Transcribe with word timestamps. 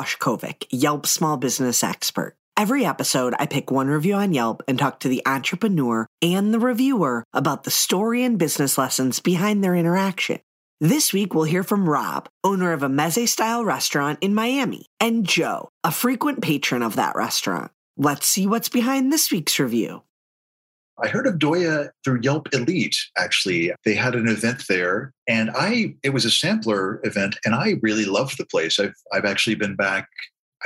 I'm 0.00 0.06
Washcovic, 0.06 0.64
Yelp 0.70 1.06
small 1.06 1.36
business 1.36 1.84
expert. 1.84 2.34
Every 2.56 2.86
episode, 2.86 3.34
I 3.38 3.44
pick 3.44 3.70
one 3.70 3.88
review 3.88 4.14
on 4.14 4.32
Yelp 4.32 4.62
and 4.66 4.78
talk 4.78 5.00
to 5.00 5.08
the 5.08 5.22
entrepreneur 5.26 6.06
and 6.22 6.54
the 6.54 6.58
reviewer 6.58 7.22
about 7.34 7.64
the 7.64 7.70
story 7.70 8.24
and 8.24 8.38
business 8.38 8.78
lessons 8.78 9.20
behind 9.20 9.62
their 9.62 9.74
interaction. 9.74 10.40
This 10.80 11.12
week, 11.12 11.34
we'll 11.34 11.44
hear 11.44 11.62
from 11.62 11.86
Rob, 11.86 12.30
owner 12.42 12.72
of 12.72 12.82
a 12.82 12.88
meze 12.88 13.28
style 13.28 13.62
restaurant 13.62 14.18
in 14.22 14.34
Miami, 14.34 14.86
and 15.00 15.26
Joe, 15.26 15.68
a 15.84 15.92
frequent 15.92 16.40
patron 16.40 16.82
of 16.82 16.96
that 16.96 17.14
restaurant. 17.14 17.70
Let's 17.98 18.26
see 18.26 18.46
what's 18.46 18.70
behind 18.70 19.12
this 19.12 19.30
week's 19.30 19.60
review. 19.60 20.02
I 21.02 21.08
heard 21.08 21.26
of 21.26 21.36
Doya 21.36 21.90
through 22.04 22.20
Yelp 22.22 22.48
Elite. 22.52 22.96
Actually, 23.16 23.72
they 23.84 23.94
had 23.94 24.14
an 24.14 24.28
event 24.28 24.64
there, 24.68 25.12
and 25.28 25.50
I 25.54 25.94
it 26.02 26.10
was 26.10 26.24
a 26.24 26.30
sampler 26.30 27.00
event, 27.04 27.36
and 27.44 27.54
I 27.54 27.74
really 27.82 28.04
loved 28.04 28.38
the 28.38 28.46
place. 28.46 28.78
I've 28.78 28.94
I've 29.12 29.24
actually 29.24 29.56
been 29.56 29.76
back, 29.76 30.08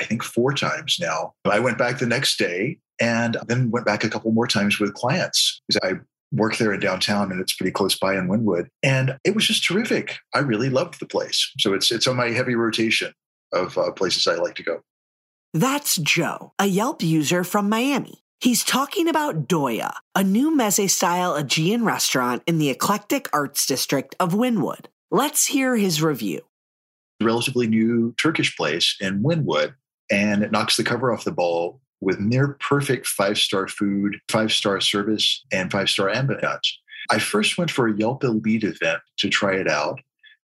I 0.01 0.05
think 0.05 0.23
four 0.23 0.53
times 0.53 0.99
now. 1.01 1.33
I 1.45 1.61
went 1.61 1.79
back 1.79 1.99
the 1.99 2.07
next 2.07 2.39
day, 2.39 2.79
and 3.01 3.37
then 3.47 3.71
went 3.71 3.87
back 3.87 4.05
a 4.05 4.11
couple 4.11 4.33
more 4.33 4.47
times 4.47 4.79
with 4.79 4.95
clients 4.95 5.63
because 5.69 5.81
I 5.83 6.01
work 6.33 6.57
there 6.57 6.73
in 6.73 6.81
downtown, 6.81 7.31
and 7.31 7.41
it's 7.41 7.55
pretty 7.55 7.71
close 7.71 7.97
by 7.97 8.17
in 8.17 8.29
Wynwood, 8.29 8.69
and 8.83 9.19
it 9.25 9.35
was 9.35 9.47
just 9.47 9.65
terrific. 9.65 10.17
I 10.35 10.41
really 10.41 10.71
loved 10.71 11.01
the 11.01 11.07
place, 11.07 11.51
so 11.59 11.75
it's 11.75 11.93
it's 11.93 12.07
on 12.07 12.17
my 12.17 12.31
heavy 12.31 12.55
rotation 12.55 13.13
of 13.53 13.79
uh, 13.79 13.93
places 13.93 14.27
I 14.27 14.35
like 14.35 14.57
to 14.57 14.63
go. 14.63 14.81
That's 15.53 15.97
Joe, 15.99 16.53
a 16.59 16.67
Yelp 16.67 17.01
user 17.01 17.45
from 17.45 17.69
Miami. 17.69 18.24
He's 18.45 18.63
talking 18.63 19.09
about 19.09 19.49
Doya, 19.49 19.95
a 20.15 20.23
new 20.23 20.55
meze 20.55 20.91
style 20.91 21.35
Aegean 21.35 21.83
restaurant 21.83 22.43
in 22.47 22.59
the 22.59 22.69
eclectic 22.69 23.27
arts 23.33 23.65
district 23.65 24.15
of 24.21 24.35
Wynwood. 24.35 24.85
Let's 25.11 25.47
hear 25.47 25.77
his 25.77 26.03
review. 26.03 26.43
relatively 27.23 27.67
new 27.67 28.15
Turkish 28.19 28.55
place 28.55 28.99
in 29.01 29.23
Wynwood, 29.23 29.73
and 30.13 30.43
it 30.43 30.53
knocks 30.53 30.77
the 30.77 30.85
cover 30.85 31.11
off 31.11 31.25
the 31.25 31.33
ball 31.33 31.81
with 32.03 32.21
near 32.21 32.49
perfect 32.61 33.07
five 33.07 33.39
star 33.39 33.67
food, 33.67 34.21
five 34.31 34.53
star 34.53 34.79
service, 34.79 35.43
and 35.51 35.73
five 35.73 35.89
star 35.89 36.11
ambiance. 36.11 36.69
I 37.11 37.21
first 37.21 37.57
went 37.57 37.71
for 37.71 37.89
a 37.89 37.97
Yelp 37.97 38.25
Elite 38.25 38.65
event 38.65 39.01
to 39.21 39.31
try 39.31 39.55
it 39.55 39.69
out, 39.69 40.03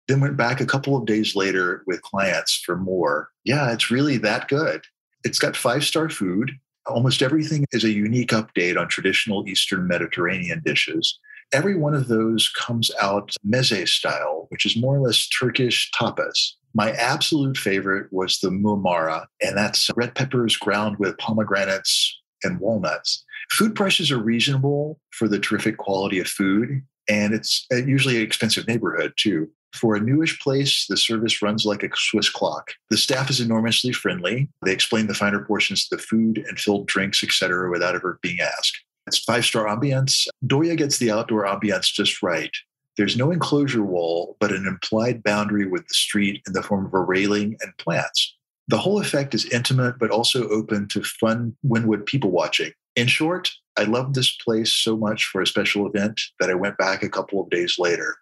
then 0.06 0.20
went 0.20 0.36
back 0.36 0.60
a 0.60 0.66
couple 0.66 0.96
of 0.96 1.04
days 1.04 1.34
later 1.34 1.82
with 1.88 2.02
clients 2.02 2.62
for 2.64 2.76
more. 2.76 3.30
Yeah, 3.42 3.72
it's 3.72 3.90
really 3.90 4.18
that 4.18 4.46
good. 4.46 4.82
It's 5.24 5.40
got 5.40 5.56
five 5.56 5.82
star 5.82 6.08
food. 6.08 6.52
Almost 6.88 7.20
everything 7.20 7.66
is 7.72 7.84
a 7.84 7.90
unique 7.90 8.30
update 8.30 8.78
on 8.78 8.88
traditional 8.88 9.46
Eastern 9.46 9.86
Mediterranean 9.86 10.62
dishes. 10.64 11.18
Every 11.52 11.76
one 11.76 11.94
of 11.94 12.08
those 12.08 12.50
comes 12.56 12.90
out 13.00 13.34
meze 13.46 13.88
style, 13.88 14.46
which 14.48 14.64
is 14.64 14.76
more 14.76 14.96
or 14.96 15.00
less 15.00 15.28
Turkish 15.28 15.90
tapas. 15.98 16.52
My 16.74 16.92
absolute 16.92 17.58
favorite 17.58 18.12
was 18.12 18.38
the 18.38 18.50
muhammara, 18.50 19.26
and 19.42 19.56
that's 19.56 19.90
red 19.96 20.14
peppers 20.14 20.56
ground 20.56 20.96
with 20.98 21.18
pomegranates 21.18 22.18
and 22.42 22.60
walnuts. 22.60 23.24
Food 23.50 23.74
prices 23.74 24.10
are 24.10 24.22
reasonable 24.22 25.00
for 25.10 25.28
the 25.28 25.38
terrific 25.38 25.76
quality 25.78 26.18
of 26.18 26.26
food, 26.26 26.82
and 27.08 27.34
it's 27.34 27.66
usually 27.70 28.16
an 28.16 28.22
expensive 28.22 28.66
neighborhood 28.66 29.12
too. 29.16 29.48
For 29.74 29.94
a 29.94 30.00
newish 30.00 30.40
place, 30.40 30.86
the 30.88 30.96
service 30.96 31.42
runs 31.42 31.64
like 31.64 31.82
a 31.82 31.90
Swiss 31.94 32.30
clock. 32.30 32.72
The 32.90 32.96
staff 32.96 33.30
is 33.30 33.40
enormously 33.40 33.92
friendly. 33.92 34.48
They 34.64 34.72
explain 34.72 35.06
the 35.06 35.14
finer 35.14 35.44
portions 35.44 35.86
of 35.90 35.98
the 35.98 36.04
food 36.04 36.44
and 36.48 36.58
filled 36.58 36.86
drinks, 36.86 37.22
etc., 37.22 37.70
without 37.70 37.94
ever 37.94 38.18
being 38.22 38.40
asked. 38.40 38.78
It's 39.06 39.18
five 39.18 39.44
star 39.44 39.64
ambiance. 39.64 40.26
Doya 40.46 40.76
gets 40.76 40.98
the 40.98 41.10
outdoor 41.10 41.44
ambiance 41.44 41.92
just 41.92 42.22
right. 42.22 42.54
There's 42.96 43.16
no 43.16 43.30
enclosure 43.30 43.84
wall, 43.84 44.36
but 44.40 44.52
an 44.52 44.66
implied 44.66 45.22
boundary 45.22 45.66
with 45.66 45.86
the 45.86 45.94
street 45.94 46.42
in 46.46 46.52
the 46.52 46.62
form 46.62 46.86
of 46.86 46.94
a 46.94 47.00
railing 47.00 47.56
and 47.60 47.76
plants. 47.78 48.36
The 48.66 48.78
whole 48.78 49.00
effect 49.00 49.34
is 49.34 49.46
intimate, 49.46 49.98
but 49.98 50.10
also 50.10 50.48
open 50.48 50.88
to 50.88 51.02
fun 51.02 51.56
Wynwood 51.64 52.06
people 52.06 52.30
watching. 52.30 52.72
In 52.96 53.06
short, 53.06 53.50
I 53.78 53.84
loved 53.84 54.14
this 54.14 54.36
place 54.36 54.72
so 54.72 54.96
much 54.96 55.26
for 55.26 55.40
a 55.40 55.46
special 55.46 55.86
event 55.86 56.20
that 56.40 56.50
I 56.50 56.54
went 56.54 56.76
back 56.76 57.02
a 57.02 57.08
couple 57.08 57.40
of 57.40 57.48
days 57.48 57.76
later. 57.78 58.16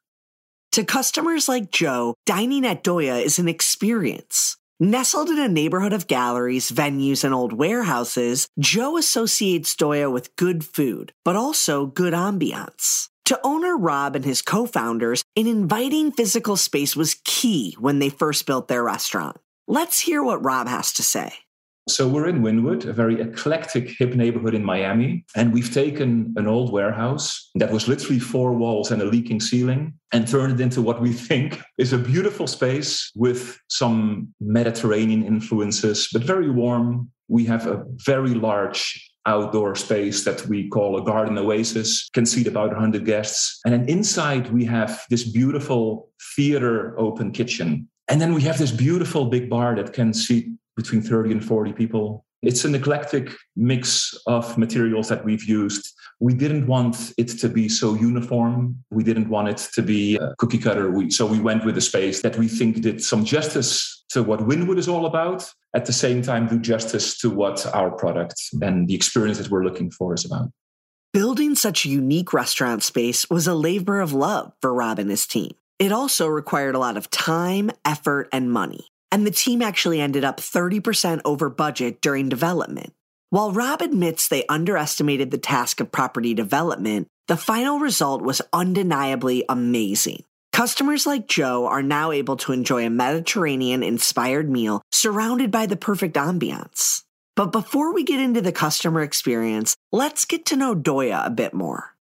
To 0.72 0.84
customers 0.84 1.48
like 1.48 1.70
Joe, 1.70 2.14
dining 2.26 2.66
at 2.66 2.84
Doya 2.84 3.22
is 3.22 3.38
an 3.38 3.48
experience. 3.48 4.56
Nestled 4.78 5.30
in 5.30 5.38
a 5.38 5.48
neighborhood 5.48 5.94
of 5.94 6.06
galleries, 6.06 6.70
venues, 6.70 7.24
and 7.24 7.32
old 7.32 7.54
warehouses, 7.54 8.46
Joe 8.58 8.98
associates 8.98 9.74
Doya 9.74 10.12
with 10.12 10.36
good 10.36 10.64
food, 10.64 11.12
but 11.24 11.34
also 11.34 11.86
good 11.86 12.12
ambiance. 12.12 13.08
To 13.24 13.40
owner 13.42 13.76
Rob 13.76 14.14
and 14.14 14.24
his 14.24 14.42
co 14.42 14.66
founders, 14.66 15.24
an 15.34 15.46
inviting 15.46 16.12
physical 16.12 16.56
space 16.56 16.94
was 16.94 17.20
key 17.24 17.74
when 17.78 17.98
they 17.98 18.10
first 18.10 18.46
built 18.46 18.68
their 18.68 18.84
restaurant. 18.84 19.38
Let's 19.66 20.00
hear 20.00 20.22
what 20.22 20.44
Rob 20.44 20.68
has 20.68 20.92
to 20.92 21.02
say. 21.02 21.32
So 21.88 22.08
we're 22.08 22.26
in 22.26 22.42
Wynwood, 22.42 22.84
a 22.84 22.92
very 22.92 23.20
eclectic, 23.20 23.90
hip 23.90 24.14
neighborhood 24.14 24.54
in 24.54 24.64
Miami. 24.64 25.24
And 25.36 25.52
we've 25.52 25.72
taken 25.72 26.34
an 26.36 26.48
old 26.48 26.72
warehouse 26.72 27.48
that 27.54 27.70
was 27.70 27.86
literally 27.86 28.18
four 28.18 28.52
walls 28.54 28.90
and 28.90 29.00
a 29.00 29.04
leaking 29.04 29.40
ceiling 29.40 29.94
and 30.12 30.26
turned 30.26 30.54
it 30.54 30.60
into 30.60 30.82
what 30.82 31.00
we 31.00 31.12
think 31.28 31.60
is 31.78 31.92
a 31.92 31.98
beautiful 31.98 32.48
space 32.48 33.12
with 33.14 33.60
some 33.68 34.34
Mediterranean 34.40 35.24
influences, 35.24 36.08
but 36.12 36.24
very 36.24 36.50
warm. 36.50 37.08
We 37.28 37.44
have 37.44 37.66
a 37.66 37.84
very 38.04 38.34
large 38.34 39.08
outdoor 39.24 39.76
space 39.76 40.24
that 40.24 40.46
we 40.46 40.68
call 40.68 40.96
a 40.96 41.04
garden 41.04 41.38
oasis, 41.38 42.08
can 42.10 42.26
seat 42.26 42.48
about 42.48 42.70
100 42.70 43.04
guests. 43.04 43.60
And 43.64 43.74
then 43.74 43.88
inside, 43.88 44.52
we 44.52 44.64
have 44.64 45.04
this 45.10 45.24
beautiful 45.24 46.08
theater 46.34 46.98
open 46.98 47.32
kitchen. 47.32 47.88
And 48.08 48.20
then 48.20 48.34
we 48.34 48.42
have 48.42 48.58
this 48.58 48.70
beautiful 48.70 49.26
big 49.26 49.50
bar 49.50 49.74
that 49.76 49.92
can 49.92 50.14
seat 50.14 50.46
between 50.76 51.02
30 51.02 51.32
and 51.32 51.44
40 51.44 51.72
people. 51.72 52.24
It's 52.42 52.64
an 52.64 52.74
eclectic 52.74 53.30
mix 53.56 54.14
of 54.26 54.56
materials 54.58 55.08
that 55.08 55.24
we've 55.24 55.44
used. 55.44 55.92
We 56.20 56.34
didn't 56.34 56.66
want 56.66 57.12
it 57.18 57.28
to 57.40 57.48
be 57.48 57.68
so 57.68 57.94
uniform. 57.94 58.84
We 58.90 59.02
didn't 59.02 59.28
want 59.28 59.48
it 59.48 59.56
to 59.74 59.82
be 59.82 60.18
uh, 60.18 60.34
cookie 60.38 60.58
cutter. 60.58 60.90
We, 60.90 61.10
so 61.10 61.26
we 61.26 61.40
went 61.40 61.64
with 61.64 61.76
a 61.76 61.80
space 61.80 62.22
that 62.22 62.36
we 62.36 62.46
think 62.46 62.82
did 62.82 63.02
some 63.02 63.24
justice 63.24 64.04
to 64.10 64.22
what 64.22 64.40
Wynwood 64.40 64.78
is 64.78 64.88
all 64.88 65.06
about, 65.06 65.50
at 65.74 65.86
the 65.86 65.92
same 65.92 66.22
time, 66.22 66.46
do 66.46 66.58
justice 66.58 67.18
to 67.18 67.28
what 67.28 67.66
our 67.74 67.90
product 67.90 68.40
and 68.62 68.88
the 68.88 68.94
experience 68.94 69.38
that 69.38 69.50
we're 69.50 69.64
looking 69.64 69.90
for 69.90 70.14
is 70.14 70.24
about. 70.24 70.50
Building 71.12 71.54
such 71.54 71.84
a 71.84 71.88
unique 71.88 72.32
restaurant 72.32 72.82
space 72.82 73.28
was 73.28 73.46
a 73.46 73.54
labor 73.54 74.00
of 74.00 74.12
love 74.12 74.52
for 74.60 74.72
Rob 74.72 74.98
and 74.98 75.10
his 75.10 75.26
team. 75.26 75.52
It 75.78 75.92
also 75.92 76.26
required 76.26 76.74
a 76.74 76.78
lot 76.78 76.96
of 76.96 77.10
time, 77.10 77.70
effort, 77.84 78.28
and 78.32 78.50
money. 78.50 78.88
And 79.10 79.26
the 79.26 79.30
team 79.30 79.62
actually 79.62 80.00
ended 80.00 80.24
up 80.24 80.38
30% 80.38 81.20
over 81.24 81.48
budget 81.48 82.00
during 82.00 82.28
development. 82.28 82.92
While 83.30 83.52
Rob 83.52 83.82
admits 83.82 84.28
they 84.28 84.46
underestimated 84.46 85.30
the 85.30 85.38
task 85.38 85.80
of 85.80 85.92
property 85.92 86.34
development, 86.34 87.08
the 87.28 87.36
final 87.36 87.78
result 87.78 88.22
was 88.22 88.42
undeniably 88.52 89.44
amazing. 89.48 90.24
Customers 90.52 91.06
like 91.06 91.28
Joe 91.28 91.66
are 91.66 91.82
now 91.82 92.12
able 92.12 92.36
to 92.38 92.52
enjoy 92.52 92.86
a 92.86 92.90
Mediterranean 92.90 93.82
inspired 93.82 94.48
meal 94.48 94.80
surrounded 94.90 95.50
by 95.50 95.66
the 95.66 95.76
perfect 95.76 96.14
ambiance. 96.14 97.02
But 97.34 97.52
before 97.52 97.92
we 97.92 98.04
get 98.04 98.20
into 98.20 98.40
the 98.40 98.52
customer 98.52 99.02
experience, 99.02 99.76
let's 99.92 100.24
get 100.24 100.46
to 100.46 100.56
know 100.56 100.74
Doya 100.74 101.26
a 101.26 101.30
bit 101.30 101.52
more. 101.52 101.94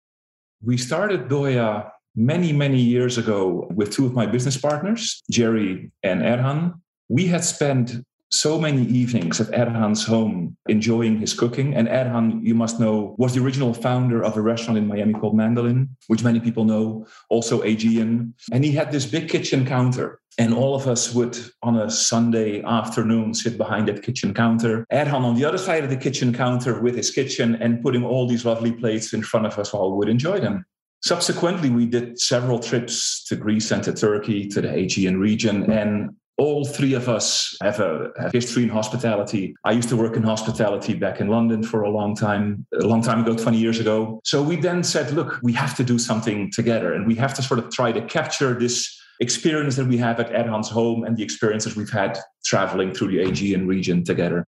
We 0.62 0.78
started 0.78 1.30
Doya 1.30 1.90
many, 2.16 2.54
many 2.54 2.80
years 2.80 3.18
ago 3.18 3.68
with 3.74 3.92
two 3.92 4.06
of 4.06 4.14
my 4.14 4.28
business 4.28 4.58
partners, 4.58 5.24
Jerry 5.32 5.92
and 6.04 6.22
Erhan. 6.22 6.80
We 7.10 7.28
had 7.28 7.44
spent 7.44 8.04
so 8.34 8.60
many 8.60 8.82
evenings 8.86 9.40
at 9.40 9.48
Erhan's 9.52 10.04
home 10.04 10.58
enjoying 10.68 11.20
his 11.20 11.36
cooking. 11.36 11.76
And 11.76 11.88
Erhan, 11.88 12.44
you 12.44 12.56
must 12.56 12.80
know, 12.80 13.16
was 13.20 13.36
the 13.36 13.44
original 13.44 13.76
founder 13.76 14.24
of 14.24 14.36
a 14.36 14.42
restaurant 14.42 14.80
in 14.80 14.88
Miami 14.88 15.14
called 15.14 15.38
Mandolin, 15.38 15.96
which 16.08 16.24
many 16.24 16.40
people 16.40 16.66
know, 16.66 17.06
also 17.30 17.62
Aegean. 17.62 18.34
And 18.52 18.66
he 18.66 18.72
had 18.72 18.92
this 18.92 19.06
big 19.06 19.30
kitchen 19.30 19.68
counter. 19.68 20.20
And 20.40 20.52
all 20.52 20.74
of 20.74 20.88
us 20.88 21.14
would, 21.14 21.38
on 21.62 21.78
a 21.78 21.92
Sunday 21.92 22.64
afternoon, 22.64 23.36
sit 23.36 23.56
behind 23.56 23.88
that 23.88 24.02
kitchen 24.02 24.34
counter. 24.34 24.88
Erhan 24.92 25.22
on 25.22 25.36
the 25.36 25.46
other 25.46 25.60
side 25.60 25.84
of 25.84 25.92
the 25.92 25.98
kitchen 25.98 26.34
counter 26.34 26.82
with 26.82 26.96
his 26.96 27.12
kitchen 27.12 27.54
and 27.62 27.84
putting 27.84 28.04
all 28.04 28.28
these 28.28 28.46
lovely 28.46 28.72
plates 28.72 29.14
in 29.14 29.22
front 29.22 29.46
of 29.46 29.60
us 29.60 29.72
while 29.74 29.92
we 29.92 29.98
would 29.98 30.10
enjoy 30.10 30.40
them. 30.40 30.66
Subsequently, 31.04 31.70
we 31.70 31.86
did 31.86 32.20
several 32.20 32.58
trips 32.58 33.24
to 33.26 33.36
Greece 33.36 33.70
and 33.70 33.84
to 33.84 33.94
Turkey, 33.94 34.48
to 34.48 34.62
the 34.62 34.74
Aegean 34.74 35.20
region. 35.20 35.72
And 35.72 36.16
all 36.38 36.66
three 36.66 36.94
of 36.94 37.08
us 37.08 37.56
have 37.62 37.80
a, 37.80 38.12
history 38.32 38.64
in 38.64 38.70
hospitality. 38.70 39.56
I 39.64 39.72
used 39.72 39.90
to 39.90 39.96
work 39.96 40.16
in 40.16 40.24
hospitality 40.24 40.94
back 40.94 41.20
in 41.20 41.28
London 41.28 41.64
for 41.64 41.84
a 41.84 41.90
long 41.90 42.16
time, 42.16 42.66
a 42.74 42.86
long 42.86 43.02
time 43.02 43.22
ago, 43.22 43.36
20 43.36 43.58
years 43.58 43.80
ago. 43.80 44.20
So 44.24 44.42
we 44.42 44.56
then 44.56 44.84
said, 44.84 45.12
look, 45.12 45.40
we 45.44 45.54
have 45.54 45.76
to 45.78 45.84
do 45.84 46.00
something 46.00 46.52
together 46.52 46.94
and 46.94 47.08
we 47.08 47.16
have 47.16 47.34
to 47.36 47.42
sort 47.42 47.60
of 47.60 47.72
try 47.72 47.92
to 47.92 48.02
capture 48.02 48.58
this 48.58 49.00
experience 49.20 49.76
that 49.76 49.88
we 49.88 49.98
have 49.98 50.20
at 50.20 50.32
Erhan's 50.32 50.70
home 50.70 51.04
and 51.04 51.16
the 51.16 51.24
experiences 51.24 51.76
we've 51.76 51.90
had 51.90 52.18
traveling 52.46 52.94
through 52.94 53.10
the 53.10 53.20
Aegean 53.20 53.68
region 53.68 54.04
together. 54.04 54.46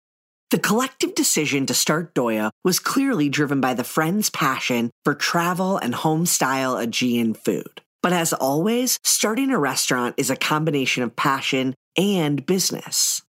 The 0.51 0.59
collective 0.59 1.15
decision 1.15 1.65
to 1.65 1.73
start 1.73 2.13
Doya 2.13 2.51
was 2.63 2.79
clearly 2.79 3.29
driven 3.29 3.61
by 3.61 3.73
the 3.73 3.85
friends' 3.85 4.29
passion 4.29 4.91
for 5.03 5.15
travel 5.15 5.77
and 5.77 5.95
home 5.95 6.25
style 6.25 6.77
Aegean 6.77 7.33
food. 7.33 7.81
But 8.01 8.13
as 8.13 8.33
always, 8.33 8.99
starting 9.03 9.51
a 9.51 9.59
restaurant 9.59 10.15
is 10.17 10.29
a 10.29 10.35
combination 10.35 11.03
of 11.03 11.15
passion 11.15 11.75
and 11.97 12.45
business. 12.45 13.21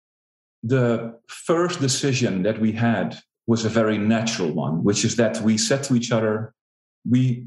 The 0.63 1.19
first 1.27 1.79
decision 1.79 2.43
that 2.43 2.59
we 2.59 2.71
had 2.71 3.19
was 3.45 3.65
a 3.65 3.69
very 3.69 3.97
natural 3.97 4.51
one, 4.51 4.83
which 4.83 5.05
is 5.05 5.15
that 5.17 5.39
we 5.41 5.57
said 5.57 5.83
to 5.83 5.95
each 5.95 6.11
other, 6.11 6.53
we, 7.07 7.45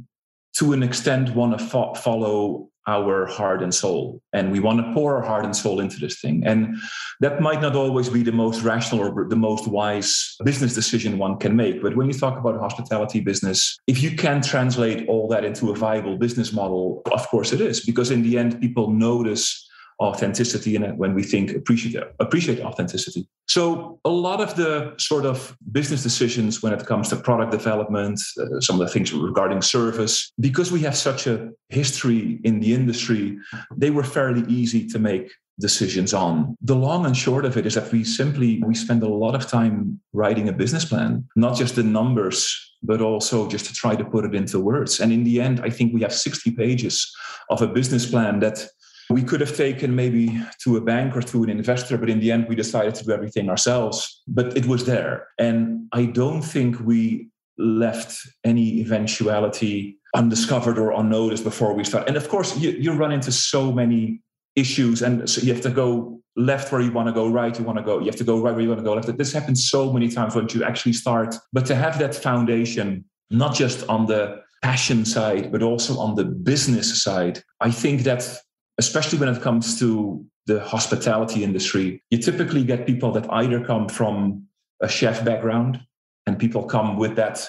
to 0.58 0.72
an 0.72 0.82
extent, 0.82 1.34
want 1.34 1.58
to 1.58 1.64
fo- 1.64 1.94
follow 1.94 2.68
our 2.86 3.26
heart 3.26 3.62
and 3.62 3.74
soul. 3.74 4.22
And 4.32 4.52
we 4.52 4.60
want 4.60 4.78
to 4.78 4.92
pour 4.94 5.16
our 5.16 5.22
heart 5.22 5.44
and 5.44 5.56
soul 5.56 5.80
into 5.80 5.98
this 5.98 6.20
thing. 6.20 6.42
And 6.46 6.76
that 7.20 7.40
might 7.40 7.60
not 7.60 7.74
always 7.74 8.08
be 8.08 8.22
the 8.22 8.32
most 8.32 8.62
rational 8.62 9.00
or 9.00 9.28
the 9.28 9.36
most 9.36 9.66
wise 9.66 10.36
business 10.44 10.72
decision 10.72 11.18
one 11.18 11.38
can 11.38 11.56
make. 11.56 11.82
But 11.82 11.96
when 11.96 12.06
you 12.06 12.14
talk 12.14 12.38
about 12.38 12.60
hospitality 12.60 13.20
business, 13.20 13.76
if 13.88 14.02
you 14.02 14.16
can 14.16 14.40
translate 14.40 15.08
all 15.08 15.26
that 15.28 15.44
into 15.44 15.72
a 15.72 15.74
viable 15.74 16.16
business 16.16 16.52
model, 16.52 17.02
of 17.10 17.26
course 17.28 17.52
it 17.52 17.60
is, 17.60 17.84
because 17.84 18.12
in 18.12 18.22
the 18.22 18.38
end, 18.38 18.60
people 18.60 18.90
notice 18.90 19.68
authenticity 20.00 20.76
in 20.76 20.82
it 20.82 20.96
when 20.96 21.14
we 21.14 21.22
think 21.22 21.54
appreciate 21.54 22.02
appreciate 22.20 22.60
authenticity. 22.60 23.26
So 23.48 23.98
a 24.04 24.10
lot 24.10 24.40
of 24.40 24.54
the 24.56 24.94
sort 24.98 25.24
of 25.24 25.56
business 25.72 26.02
decisions 26.02 26.62
when 26.62 26.72
it 26.72 26.84
comes 26.84 27.08
to 27.08 27.16
product 27.16 27.52
development, 27.52 28.20
uh, 28.38 28.60
some 28.60 28.80
of 28.80 28.86
the 28.86 28.92
things 28.92 29.12
regarding 29.12 29.62
service, 29.62 30.32
because 30.38 30.70
we 30.70 30.80
have 30.80 30.96
such 30.96 31.26
a 31.26 31.50
history 31.68 32.40
in 32.44 32.60
the 32.60 32.74
industry, 32.74 33.38
they 33.76 33.90
were 33.90 34.04
fairly 34.04 34.44
easy 34.52 34.86
to 34.88 34.98
make 34.98 35.32
decisions 35.58 36.12
on. 36.12 36.54
The 36.60 36.76
long 36.76 37.06
and 37.06 37.16
short 37.16 37.46
of 37.46 37.56
it 37.56 37.64
is 37.64 37.74
that 37.74 37.90
we 37.90 38.04
simply 38.04 38.62
we 38.66 38.74
spend 38.74 39.02
a 39.02 39.08
lot 39.08 39.34
of 39.34 39.46
time 39.46 40.00
writing 40.12 40.50
a 40.50 40.52
business 40.52 40.84
plan, 40.84 41.26
not 41.36 41.56
just 41.56 41.76
the 41.76 41.82
numbers 41.82 42.66
but 42.82 43.00
also 43.00 43.48
just 43.48 43.66
to 43.66 43.72
try 43.72 43.96
to 43.96 44.04
put 44.04 44.24
it 44.24 44.34
into 44.34 44.60
words. 44.60 45.00
And 45.00 45.12
in 45.12 45.24
the 45.24 45.40
end, 45.40 45.60
I 45.62 45.70
think 45.70 45.92
we 45.92 46.02
have 46.02 46.12
60 46.12 46.52
pages 46.52 47.14
of 47.50 47.62
a 47.62 47.66
business 47.66 48.08
plan 48.08 48.40
that 48.40 48.66
we 49.10 49.22
could 49.22 49.40
have 49.40 49.56
taken 49.56 49.94
maybe 49.94 50.40
to 50.62 50.76
a 50.76 50.80
bank 50.80 51.16
or 51.16 51.22
to 51.22 51.44
an 51.44 51.50
investor, 51.50 51.96
but 51.96 52.10
in 52.10 52.20
the 52.20 52.32
end, 52.32 52.48
we 52.48 52.54
decided 52.54 52.94
to 52.96 53.04
do 53.04 53.12
everything 53.12 53.48
ourselves. 53.48 54.22
But 54.26 54.56
it 54.56 54.66
was 54.66 54.84
there. 54.84 55.28
And 55.38 55.86
I 55.92 56.06
don't 56.06 56.42
think 56.42 56.80
we 56.80 57.28
left 57.58 58.18
any 58.44 58.80
eventuality 58.80 59.98
undiscovered 60.14 60.78
or 60.78 60.92
unnoticed 60.92 61.44
before 61.44 61.74
we 61.74 61.84
start. 61.84 62.08
And 62.08 62.16
of 62.16 62.28
course, 62.28 62.56
you, 62.58 62.70
you 62.70 62.92
run 62.92 63.12
into 63.12 63.30
so 63.30 63.72
many 63.72 64.22
issues, 64.56 65.02
and 65.02 65.28
so 65.28 65.42
you 65.42 65.52
have 65.52 65.62
to 65.62 65.70
go 65.70 66.20
left 66.36 66.72
where 66.72 66.80
you 66.80 66.92
want 66.92 67.08
to 67.08 67.12
go, 67.12 67.28
right, 67.28 67.58
you 67.58 67.64
want 67.64 67.78
to 67.78 67.84
go, 67.84 67.98
you 67.98 68.06
have 68.06 68.16
to 68.16 68.24
go 68.24 68.40
right 68.40 68.52
where 68.52 68.62
you 68.62 68.68
want 68.68 68.80
to 68.80 68.84
go 68.84 68.94
left. 68.94 69.16
This 69.16 69.32
happens 69.32 69.68
so 69.68 69.92
many 69.92 70.08
times 70.08 70.34
when 70.34 70.48
you 70.50 70.64
actually 70.64 70.92
start. 70.92 71.34
But 71.52 71.66
to 71.66 71.74
have 71.74 71.98
that 71.98 72.14
foundation, 72.14 73.04
not 73.30 73.54
just 73.54 73.86
on 73.88 74.06
the 74.06 74.42
passion 74.62 75.04
side, 75.04 75.52
but 75.52 75.62
also 75.62 75.98
on 75.98 76.14
the 76.14 76.24
business 76.24 77.02
side, 77.02 77.42
I 77.60 77.70
think 77.70 78.02
that 78.02 78.38
especially 78.78 79.18
when 79.18 79.28
it 79.28 79.42
comes 79.42 79.78
to 79.80 80.24
the 80.46 80.60
hospitality 80.60 81.42
industry, 81.42 82.02
you 82.10 82.18
typically 82.18 82.64
get 82.64 82.86
people 82.86 83.12
that 83.12 83.26
either 83.32 83.64
come 83.64 83.88
from 83.88 84.44
a 84.80 84.88
chef 84.88 85.24
background 85.24 85.80
and 86.26 86.38
people 86.38 86.64
come 86.64 86.96
with 86.96 87.16
that 87.16 87.48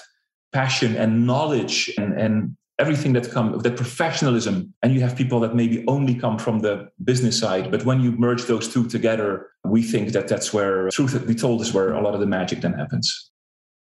passion 0.53 0.95
and 0.95 1.27
knowledge 1.27 1.91
and, 1.97 2.13
and 2.13 2.55
everything 2.79 3.13
that 3.13 3.29
comes 3.31 3.55
with 3.55 3.63
that 3.63 3.75
professionalism. 3.75 4.73
And 4.81 4.93
you 4.93 5.01
have 5.01 5.15
people 5.15 5.39
that 5.41 5.55
maybe 5.55 5.83
only 5.87 6.15
come 6.15 6.39
from 6.39 6.59
the 6.59 6.89
business 7.03 7.37
side. 7.37 7.69
But 7.69 7.85
when 7.85 8.01
you 8.01 8.11
merge 8.13 8.45
those 8.45 8.67
two 8.67 8.87
together 8.87 9.47
we 9.69 9.81
think 9.81 10.09
that 10.09 10.27
that's 10.27 10.53
where 10.53 10.89
truth 10.89 11.25
be 11.27 11.35
told 11.35 11.61
is 11.61 11.73
where 11.73 11.93
a 11.93 12.01
lot 12.01 12.13
of 12.13 12.19
the 12.19 12.25
magic 12.25 12.61
then 12.61 12.73
happens. 12.73 13.31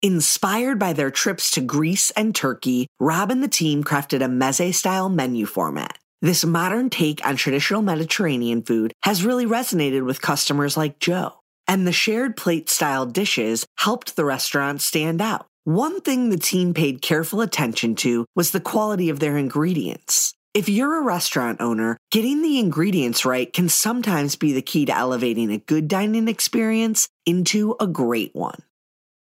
Inspired 0.02 0.78
by 0.78 0.92
their 0.92 1.10
trips 1.10 1.50
to 1.52 1.60
Greece 1.60 2.10
and 2.12 2.34
Turkey, 2.34 2.86
Rob 3.00 3.30
and 3.30 3.42
the 3.42 3.48
team 3.48 3.82
crafted 3.82 4.22
a 4.22 4.28
meze 4.28 4.74
style 4.74 5.08
menu 5.08 5.46
format. 5.46 5.98
This 6.22 6.46
modern 6.46 6.88
take 6.88 7.24
on 7.26 7.36
traditional 7.36 7.82
Mediterranean 7.82 8.62
food 8.62 8.92
has 9.02 9.24
really 9.24 9.44
resonated 9.44 10.04
with 10.06 10.22
customers 10.22 10.74
like 10.74 10.98
Joe, 10.98 11.40
and 11.68 11.86
the 11.86 11.92
shared 11.92 12.38
plate 12.38 12.70
style 12.70 13.04
dishes 13.04 13.66
helped 13.78 14.16
the 14.16 14.24
restaurant 14.24 14.80
stand 14.80 15.20
out. 15.20 15.46
One 15.64 16.00
thing 16.00 16.30
the 16.30 16.38
team 16.38 16.72
paid 16.72 17.02
careful 17.02 17.42
attention 17.42 17.96
to 17.96 18.24
was 18.34 18.52
the 18.52 18.60
quality 18.60 19.10
of 19.10 19.20
their 19.20 19.36
ingredients. 19.36 20.32
If 20.54 20.70
you're 20.70 20.96
a 20.96 21.04
restaurant 21.04 21.60
owner, 21.60 21.98
getting 22.10 22.40
the 22.40 22.58
ingredients 22.58 23.26
right 23.26 23.52
can 23.52 23.68
sometimes 23.68 24.36
be 24.36 24.54
the 24.54 24.62
key 24.62 24.86
to 24.86 24.96
elevating 24.96 25.50
a 25.50 25.58
good 25.58 25.86
dining 25.86 26.28
experience 26.28 27.10
into 27.26 27.76
a 27.78 27.86
great 27.86 28.34
one. 28.34 28.62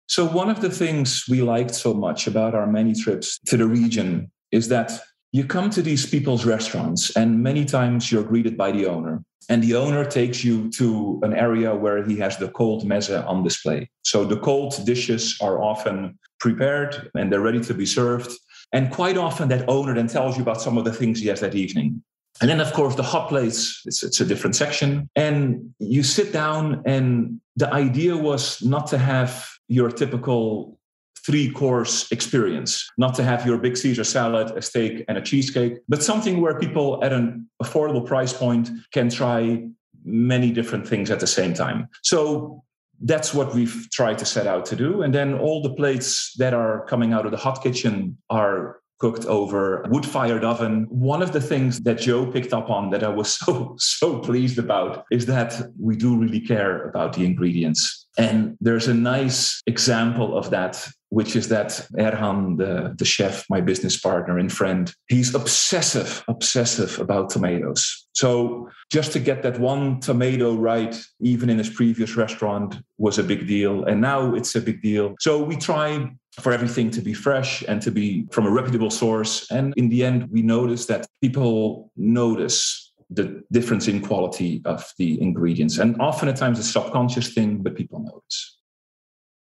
So, 0.06 0.24
one 0.24 0.48
of 0.48 0.62
the 0.62 0.70
things 0.70 1.24
we 1.28 1.42
liked 1.42 1.74
so 1.74 1.92
much 1.92 2.26
about 2.26 2.54
our 2.54 2.66
many 2.66 2.94
trips 2.94 3.38
to 3.48 3.58
the 3.58 3.66
region 3.66 4.30
is 4.50 4.68
that 4.68 4.92
you 5.36 5.44
come 5.44 5.68
to 5.68 5.82
these 5.82 6.06
people's 6.06 6.46
restaurants, 6.46 7.14
and 7.14 7.42
many 7.42 7.66
times 7.66 8.10
you're 8.10 8.24
greeted 8.32 8.56
by 8.56 8.72
the 8.72 8.86
owner. 8.86 9.22
And 9.50 9.62
the 9.62 9.74
owner 9.74 10.02
takes 10.02 10.42
you 10.42 10.70
to 10.78 11.20
an 11.22 11.34
area 11.34 11.74
where 11.74 12.02
he 12.02 12.16
has 12.16 12.38
the 12.38 12.48
cold 12.48 12.84
meze 12.84 13.14
on 13.28 13.44
display. 13.44 13.90
So 14.02 14.24
the 14.24 14.38
cold 14.38 14.74
dishes 14.86 15.36
are 15.42 15.62
often 15.62 16.18
prepared 16.40 17.10
and 17.14 17.30
they're 17.30 17.46
ready 17.48 17.60
to 17.60 17.74
be 17.74 17.84
served. 17.84 18.32
And 18.72 18.90
quite 18.90 19.18
often, 19.18 19.48
that 19.50 19.68
owner 19.68 19.94
then 19.94 20.08
tells 20.08 20.36
you 20.36 20.42
about 20.42 20.62
some 20.62 20.78
of 20.78 20.84
the 20.86 20.92
things 20.92 21.20
he 21.20 21.28
has 21.28 21.40
that 21.40 21.54
evening. 21.54 22.02
And 22.40 22.48
then, 22.48 22.60
of 22.60 22.72
course, 22.72 22.94
the 22.94 23.02
hot 23.02 23.28
plates, 23.28 23.82
it's, 23.84 24.02
it's, 24.02 24.20
a 24.20 24.24
different 24.24 24.56
section. 24.56 25.08
And 25.16 25.74
you 25.78 26.02
sit 26.02 26.32
down, 26.32 26.82
and 26.86 27.40
the 27.56 27.72
idea 27.72 28.16
was 28.16 28.62
not 28.62 28.86
to 28.88 28.98
have 28.98 29.46
your 29.68 29.90
typical 29.90 30.78
three 31.24 31.50
course 31.50 32.10
experience, 32.12 32.88
not 32.98 33.14
to 33.14 33.22
have 33.22 33.46
your 33.46 33.58
big 33.58 33.76
Caesar 33.76 34.04
salad, 34.04 34.56
a 34.56 34.62
steak, 34.62 35.04
and 35.08 35.18
a 35.18 35.22
cheesecake, 35.22 35.78
but 35.88 36.02
something 36.02 36.40
where 36.40 36.58
people 36.58 37.02
at 37.02 37.12
an 37.12 37.48
affordable 37.62 38.04
price 38.04 38.32
point 38.32 38.70
can 38.92 39.08
try 39.08 39.66
many 40.04 40.50
different 40.52 40.86
things 40.86 41.10
at 41.10 41.20
the 41.20 41.26
same 41.26 41.52
time. 41.52 41.88
So 42.02 42.62
that's 43.00 43.34
what 43.34 43.54
we've 43.54 43.88
tried 43.92 44.18
to 44.18 44.24
set 44.24 44.46
out 44.46 44.64
to 44.66 44.76
do. 44.76 45.02
And 45.02 45.14
then 45.14 45.34
all 45.34 45.62
the 45.62 45.74
plates 45.74 46.32
that 46.38 46.54
are 46.54 46.86
coming 46.86 47.12
out 47.12 47.26
of 47.26 47.32
the 47.32 47.36
hot 47.36 47.62
kitchen 47.62 48.16
are 48.30 48.80
cooked 48.98 49.26
over 49.26 49.84
wood 49.90 50.06
fired 50.06 50.44
oven. 50.44 50.86
One 50.88 51.22
of 51.22 51.32
the 51.32 51.40
things 51.40 51.80
that 51.80 51.98
Joe 51.98 52.30
picked 52.30 52.54
up 52.54 52.70
on 52.70 52.90
that 52.90 53.02
I 53.02 53.08
was 53.08 53.36
so, 53.38 53.76
so 53.78 54.20
pleased 54.20 54.58
about 54.58 55.04
is 55.10 55.26
that 55.26 55.54
we 55.78 55.96
do 55.96 56.16
really 56.16 56.40
care 56.40 56.88
about 56.88 57.12
the 57.12 57.24
ingredients. 57.24 58.05
And 58.18 58.56
there's 58.60 58.88
a 58.88 58.94
nice 58.94 59.62
example 59.66 60.36
of 60.36 60.50
that 60.50 60.88
which 61.10 61.36
is 61.36 61.48
that 61.48 61.86
Erhan, 61.94 62.58
the, 62.58 62.94
the 62.98 63.04
chef, 63.04 63.46
my 63.48 63.60
business 63.60 63.98
partner 63.98 64.38
and 64.38 64.52
friend, 64.52 64.92
he's 65.08 65.34
obsessive, 65.34 66.24
obsessive 66.28 66.98
about 66.98 67.30
tomatoes. 67.30 68.06
So 68.12 68.68
just 68.90 69.12
to 69.12 69.20
get 69.20 69.42
that 69.42 69.60
one 69.60 70.00
tomato 70.00 70.54
right, 70.56 70.96
even 71.20 71.48
in 71.48 71.58
his 71.58 71.70
previous 71.70 72.16
restaurant, 72.16 72.76
was 72.98 73.18
a 73.18 73.22
big 73.22 73.46
deal. 73.46 73.84
And 73.84 74.00
now 74.00 74.34
it's 74.34 74.54
a 74.56 74.60
big 74.60 74.82
deal. 74.82 75.14
So 75.20 75.42
we 75.42 75.56
try 75.56 76.10
for 76.40 76.52
everything 76.52 76.90
to 76.90 77.00
be 77.00 77.14
fresh 77.14 77.62
and 77.66 77.80
to 77.82 77.90
be 77.90 78.26
from 78.30 78.46
a 78.46 78.50
reputable 78.50 78.90
source. 78.90 79.50
And 79.50 79.72
in 79.76 79.88
the 79.88 80.04
end, 80.04 80.28
we 80.30 80.42
notice 80.42 80.86
that 80.86 81.06
people 81.22 81.90
notice 81.96 82.85
the 83.10 83.42
difference 83.52 83.88
in 83.88 84.00
quality 84.00 84.62
of 84.64 84.92
the 84.98 85.20
ingredients. 85.20 85.78
And 85.78 86.00
often 86.00 86.28
at 86.28 86.36
times 86.36 86.58
a 86.58 86.62
subconscious 86.62 87.32
thing, 87.32 87.62
but 87.62 87.76
people 87.76 88.00
notice. 88.00 88.58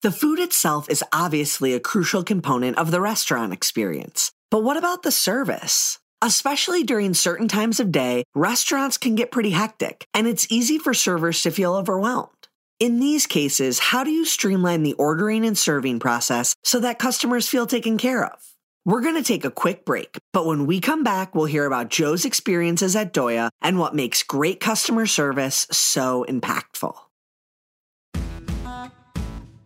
The 0.03 0.11
food 0.11 0.41
itself 0.41 0.91
is 0.91 1.05
obviously 1.13 1.75
a 1.75 1.81
crucial 1.81 2.25
component 2.25 2.77
of 2.77 2.91
the 2.91 3.01
restaurant 3.01 3.53
experience. 3.53 4.33
But 4.51 4.65
what 4.65 4.77
about 4.77 5.05
the 5.05 5.13
service? 5.13 5.99
Especially 6.21 6.83
during 6.83 7.15
certain 7.15 7.49
times 7.49 7.79
of 7.79 7.93
day, 7.93 8.25
restaurants 8.35 8.99
can 8.99 9.15
get 9.15 9.31
pretty 9.31 9.51
hectic, 9.51 10.07
and 10.13 10.27
it's 10.27 10.51
easy 10.51 10.79
for 10.79 10.93
servers 10.93 11.43
to 11.43 11.51
feel 11.51 11.75
overwhelmed. 11.75 12.31
In 12.81 12.99
these 12.99 13.27
cases, 13.29 13.79
how 13.79 14.03
do 14.03 14.11
you 14.11 14.25
streamline 14.25 14.83
the 14.83 14.95
ordering 14.95 15.45
and 15.47 15.57
serving 15.57 16.01
process 16.01 16.55
so 16.65 16.81
that 16.81 16.99
customers 16.99 17.49
feel 17.49 17.67
taken 17.67 17.97
care 17.97 18.25
of? 18.25 18.52
We're 18.85 19.01
going 19.01 19.15
to 19.15 19.23
take 19.23 19.45
a 19.45 19.51
quick 19.51 19.85
break, 19.85 20.19
but 20.33 20.45
when 20.45 20.67
we 20.67 20.81
come 20.81 21.05
back, 21.05 21.37
we'll 21.37 21.45
hear 21.45 21.67
about 21.67 21.89
Joe's 21.89 22.25
experiences 22.25 22.97
at 22.97 23.13
Doya 23.13 23.49
and 23.61 23.79
what 23.79 23.95
makes 23.95 24.25
great 24.25 24.59
customer 24.59 25.07
service 25.07 25.69
so 25.71 26.27
impactful. 26.29 26.93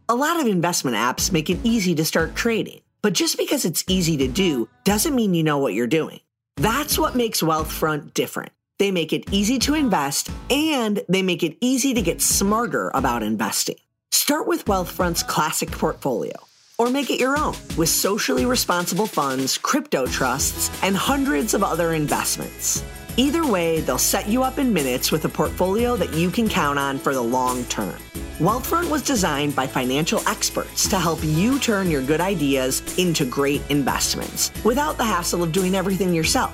A 0.08 0.14
lot 0.14 0.38
of 0.38 0.46
investment 0.46 0.98
apps 0.98 1.32
make 1.32 1.48
it 1.48 1.58
easy 1.64 1.94
to 1.94 2.04
start 2.04 2.36
trading, 2.36 2.82
but 3.00 3.14
just 3.14 3.38
because 3.38 3.64
it's 3.64 3.84
easy 3.88 4.18
to 4.18 4.28
do 4.28 4.68
doesn't 4.84 5.14
mean 5.14 5.32
you 5.32 5.42
know 5.42 5.56
what 5.56 5.72
you're 5.72 5.86
doing. 5.86 6.20
That's 6.56 6.98
what 6.98 7.16
makes 7.16 7.40
Wealthfront 7.40 8.12
different. 8.12 8.52
They 8.78 8.90
make 8.90 9.14
it 9.14 9.32
easy 9.32 9.58
to 9.60 9.72
invest 9.72 10.28
and 10.50 11.02
they 11.08 11.22
make 11.22 11.42
it 11.42 11.56
easy 11.62 11.94
to 11.94 12.02
get 12.02 12.20
smarter 12.20 12.90
about 12.92 13.22
investing. 13.22 13.78
Start 14.10 14.46
with 14.46 14.66
Wealthfront's 14.66 15.22
classic 15.22 15.70
portfolio 15.70 16.34
or 16.78 16.90
make 16.90 17.10
it 17.10 17.20
your 17.20 17.38
own 17.38 17.54
with 17.76 17.88
socially 17.88 18.44
responsible 18.44 19.06
funds, 19.06 19.56
crypto 19.58 20.06
trusts, 20.06 20.70
and 20.82 20.96
hundreds 20.96 21.54
of 21.54 21.62
other 21.62 21.94
investments. 21.94 22.84
Either 23.16 23.46
way, 23.46 23.80
they'll 23.80 23.96
set 23.96 24.28
you 24.28 24.42
up 24.42 24.58
in 24.58 24.72
minutes 24.72 25.10
with 25.10 25.24
a 25.24 25.28
portfolio 25.28 25.96
that 25.96 26.12
you 26.12 26.30
can 26.30 26.48
count 26.48 26.78
on 26.78 26.98
for 26.98 27.14
the 27.14 27.22
long 27.22 27.64
term. 27.64 27.96
Wealthfront 28.38 28.90
was 28.90 29.00
designed 29.00 29.56
by 29.56 29.66
financial 29.66 30.20
experts 30.28 30.86
to 30.88 30.98
help 30.98 31.18
you 31.22 31.58
turn 31.58 31.90
your 31.90 32.02
good 32.02 32.20
ideas 32.20 32.82
into 32.98 33.24
great 33.24 33.62
investments 33.70 34.52
without 34.62 34.98
the 34.98 35.04
hassle 35.04 35.42
of 35.42 35.52
doing 35.52 35.74
everything 35.74 36.12
yourself. 36.12 36.52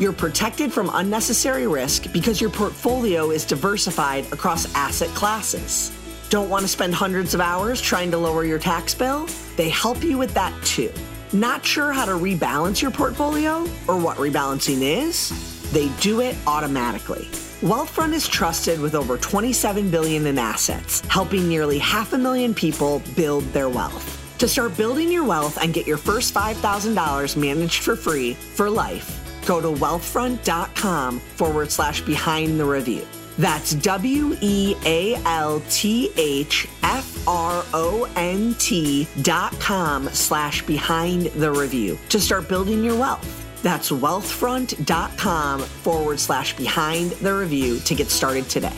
You're 0.00 0.12
protected 0.12 0.72
from 0.72 0.90
unnecessary 0.94 1.68
risk 1.68 2.12
because 2.12 2.40
your 2.40 2.50
portfolio 2.50 3.30
is 3.30 3.44
diversified 3.44 4.24
across 4.32 4.74
asset 4.74 5.10
classes. 5.10 5.92
Don't 6.30 6.48
want 6.48 6.62
to 6.62 6.68
spend 6.68 6.94
hundreds 6.94 7.34
of 7.34 7.40
hours 7.40 7.80
trying 7.80 8.12
to 8.12 8.16
lower 8.16 8.44
your 8.44 8.60
tax 8.60 8.94
bill? 8.94 9.28
They 9.56 9.68
help 9.68 10.04
you 10.04 10.16
with 10.16 10.32
that 10.34 10.54
too. 10.64 10.92
Not 11.32 11.66
sure 11.66 11.92
how 11.92 12.04
to 12.04 12.12
rebalance 12.12 12.80
your 12.80 12.92
portfolio 12.92 13.66
or 13.88 13.98
what 13.98 14.16
rebalancing 14.16 14.80
is? 14.80 15.32
They 15.72 15.88
do 15.98 16.20
it 16.20 16.36
automatically. 16.46 17.24
Wealthfront 17.62 18.12
is 18.12 18.28
trusted 18.28 18.78
with 18.78 18.94
over 18.94 19.18
27 19.18 19.90
billion 19.90 20.24
in 20.28 20.38
assets, 20.38 21.00
helping 21.08 21.48
nearly 21.48 21.78
half 21.78 22.12
a 22.12 22.18
million 22.18 22.54
people 22.54 23.02
build 23.16 23.42
their 23.52 23.68
wealth. 23.68 24.16
To 24.38 24.46
start 24.46 24.76
building 24.76 25.10
your 25.10 25.24
wealth 25.24 25.58
and 25.60 25.74
get 25.74 25.84
your 25.84 25.98
first 25.98 26.32
$5,000 26.32 27.36
managed 27.36 27.82
for 27.82 27.96
free 27.96 28.34
for 28.34 28.70
life, 28.70 29.20
go 29.46 29.60
to 29.60 29.66
wealthfront.com 29.80 31.18
forward 31.18 31.72
slash 31.72 32.02
behind 32.02 32.60
the 32.60 32.64
review. 32.64 33.04
That's 33.40 33.74
W 33.76 34.36
E 34.42 34.74
A 34.84 35.14
L 35.24 35.62
T 35.70 36.10
H 36.18 36.68
F 36.82 37.26
R 37.26 37.64
O 37.72 38.06
N 38.14 38.54
T 38.58 39.08
dot 39.22 39.58
com 39.58 40.10
slash 40.10 40.60
behind 40.66 41.22
the 41.22 41.50
review 41.50 41.98
to 42.10 42.20
start 42.20 42.50
building 42.50 42.84
your 42.84 42.98
wealth. 42.98 43.62
That's 43.62 43.90
wealthfront.com 43.90 45.60
forward 45.60 46.20
slash 46.20 46.54
behind 46.54 47.12
the 47.12 47.34
review 47.34 47.78
to 47.80 47.94
get 47.94 48.08
started 48.08 48.46
today. 48.50 48.76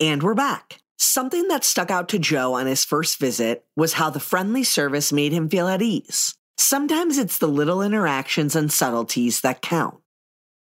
And 0.00 0.22
we're 0.22 0.32
back. 0.32 0.78
Something 0.96 1.48
that 1.48 1.64
stuck 1.64 1.90
out 1.90 2.08
to 2.08 2.18
Joe 2.18 2.54
on 2.54 2.66
his 2.66 2.82
first 2.82 3.18
visit 3.18 3.66
was 3.76 3.92
how 3.92 4.08
the 4.08 4.20
friendly 4.20 4.64
service 4.64 5.12
made 5.12 5.32
him 5.32 5.50
feel 5.50 5.68
at 5.68 5.82
ease. 5.82 6.34
Sometimes 6.56 7.18
it's 7.18 7.36
the 7.36 7.46
little 7.46 7.82
interactions 7.82 8.56
and 8.56 8.72
subtleties 8.72 9.42
that 9.42 9.60
count. 9.60 9.98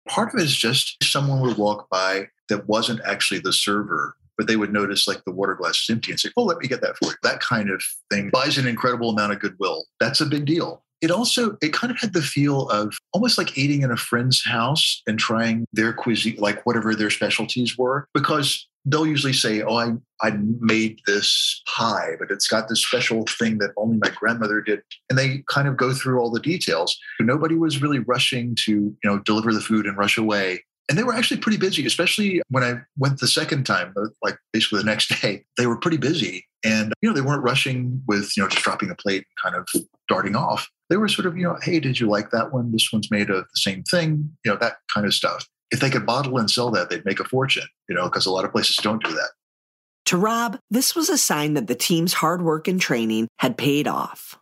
Part 0.07 0.33
of 0.33 0.39
it 0.39 0.43
is 0.43 0.55
just 0.55 1.03
someone 1.03 1.41
would 1.41 1.57
walk 1.57 1.89
by 1.89 2.27
that 2.49 2.67
wasn't 2.67 3.01
actually 3.05 3.39
the 3.39 3.53
server, 3.53 4.15
but 4.37 4.47
they 4.47 4.55
would 4.55 4.71
notice 4.71 5.07
like 5.07 5.23
the 5.25 5.31
water 5.31 5.55
glass 5.55 5.81
is 5.81 5.89
empty 5.89 6.11
and 6.11 6.19
say, 6.19 6.29
Oh, 6.37 6.43
let 6.43 6.59
me 6.59 6.67
get 6.67 6.81
that 6.81 6.97
for 6.97 7.05
you. 7.05 7.15
That 7.23 7.39
kind 7.39 7.69
of 7.69 7.83
thing 8.11 8.29
buys 8.29 8.57
an 8.57 8.67
incredible 8.67 9.09
amount 9.09 9.33
of 9.33 9.39
goodwill. 9.39 9.85
That's 9.99 10.21
a 10.21 10.25
big 10.25 10.45
deal. 10.45 10.83
It 11.01 11.11
also, 11.11 11.57
it 11.61 11.73
kind 11.73 11.91
of 11.91 11.99
had 11.99 12.13
the 12.13 12.21
feel 12.21 12.69
of 12.69 12.97
almost 13.13 13.37
like 13.37 13.57
eating 13.57 13.81
in 13.81 13.91
a 13.91 13.97
friend's 13.97 14.43
house 14.43 15.01
and 15.05 15.19
trying 15.19 15.65
their 15.73 15.93
cuisine, 15.93 16.37
like 16.37 16.65
whatever 16.65 16.95
their 16.95 17.09
specialties 17.09 17.77
were, 17.77 18.07
because 18.13 18.67
they'll 18.85 19.07
usually 19.07 19.33
say, 19.33 19.61
"Oh, 19.61 19.75
I 19.75 19.93
I 20.21 20.31
made 20.59 20.99
this 21.05 21.61
pie, 21.67 22.15
but 22.19 22.31
it's 22.31 22.47
got 22.47 22.69
this 22.69 22.83
special 22.83 23.25
thing 23.25 23.57
that 23.57 23.71
only 23.77 23.97
my 23.97 24.09
grandmother 24.09 24.61
did," 24.61 24.81
and 25.09 25.17
they 25.17 25.43
kind 25.49 25.67
of 25.67 25.77
go 25.77 25.93
through 25.93 26.19
all 26.19 26.31
the 26.31 26.39
details. 26.39 26.97
Nobody 27.19 27.55
was 27.55 27.81
really 27.81 27.99
rushing 27.99 28.55
to 28.65 28.71
you 28.71 28.97
know 29.03 29.19
deliver 29.19 29.53
the 29.53 29.61
food 29.61 29.85
and 29.85 29.97
rush 29.97 30.17
away. 30.17 30.63
And 30.87 30.99
they 30.99 31.03
were 31.03 31.15
actually 31.15 31.39
pretty 31.39 31.57
busy, 31.57 31.83
especially 31.87 32.43
when 32.49 32.63
I 32.63 32.75
went 32.95 33.19
the 33.19 33.27
second 33.27 33.65
time, 33.65 33.91
uh, 33.97 34.05
like 34.21 34.37
basically 34.53 34.79
the 34.79 34.85
next 34.85 35.07
day. 35.21 35.43
They 35.57 35.65
were 35.67 35.77
pretty 35.77 35.97
busy, 35.97 36.45
and 36.63 36.93
you 37.01 37.09
know 37.09 37.15
they 37.15 37.21
weren't 37.21 37.43
rushing 37.43 38.01
with 38.07 38.35
you 38.37 38.43
know 38.43 38.49
just 38.49 38.63
dropping 38.63 38.91
a 38.91 38.95
plate, 38.95 39.25
and 39.25 39.53
kind 39.53 39.55
of 39.55 39.67
darting 40.07 40.35
off. 40.35 40.69
They 40.89 40.97
were 40.97 41.07
sort 41.07 41.25
of 41.25 41.35
you 41.35 41.43
know, 41.43 41.57
hey, 41.63 41.79
did 41.79 41.99
you 41.99 42.07
like 42.07 42.29
that 42.29 42.53
one? 42.53 42.71
This 42.71 42.93
one's 42.93 43.09
made 43.09 43.31
of 43.31 43.43
the 43.43 43.59
same 43.59 43.83
thing, 43.83 44.29
you 44.45 44.51
know, 44.51 44.57
that 44.57 44.77
kind 44.93 45.07
of 45.07 45.13
stuff 45.13 45.47
if 45.71 45.79
they 45.79 45.89
could 45.89 46.05
bottle 46.05 46.37
and 46.37 46.49
sell 46.49 46.71
that, 46.71 46.89
they'd 46.89 47.05
make 47.05 47.19
a 47.19 47.23
fortune, 47.23 47.67
you 47.89 47.95
know, 47.95 48.05
because 48.05 48.25
a 48.25 48.31
lot 48.31 48.45
of 48.45 48.51
places 48.51 48.77
don't 48.77 49.03
do 49.03 49.11
that. 49.11 49.29
To 50.07 50.17
Rob, 50.17 50.59
this 50.69 50.95
was 50.95 51.09
a 51.09 51.17
sign 51.17 51.55
that 51.55 51.67
the 51.67 51.75
team's 51.75 52.13
hard 52.13 52.43
work 52.43 52.67
and 52.67 52.79
training 52.79 53.27
had 53.39 53.57
paid 53.57 53.87
off. 53.87 54.37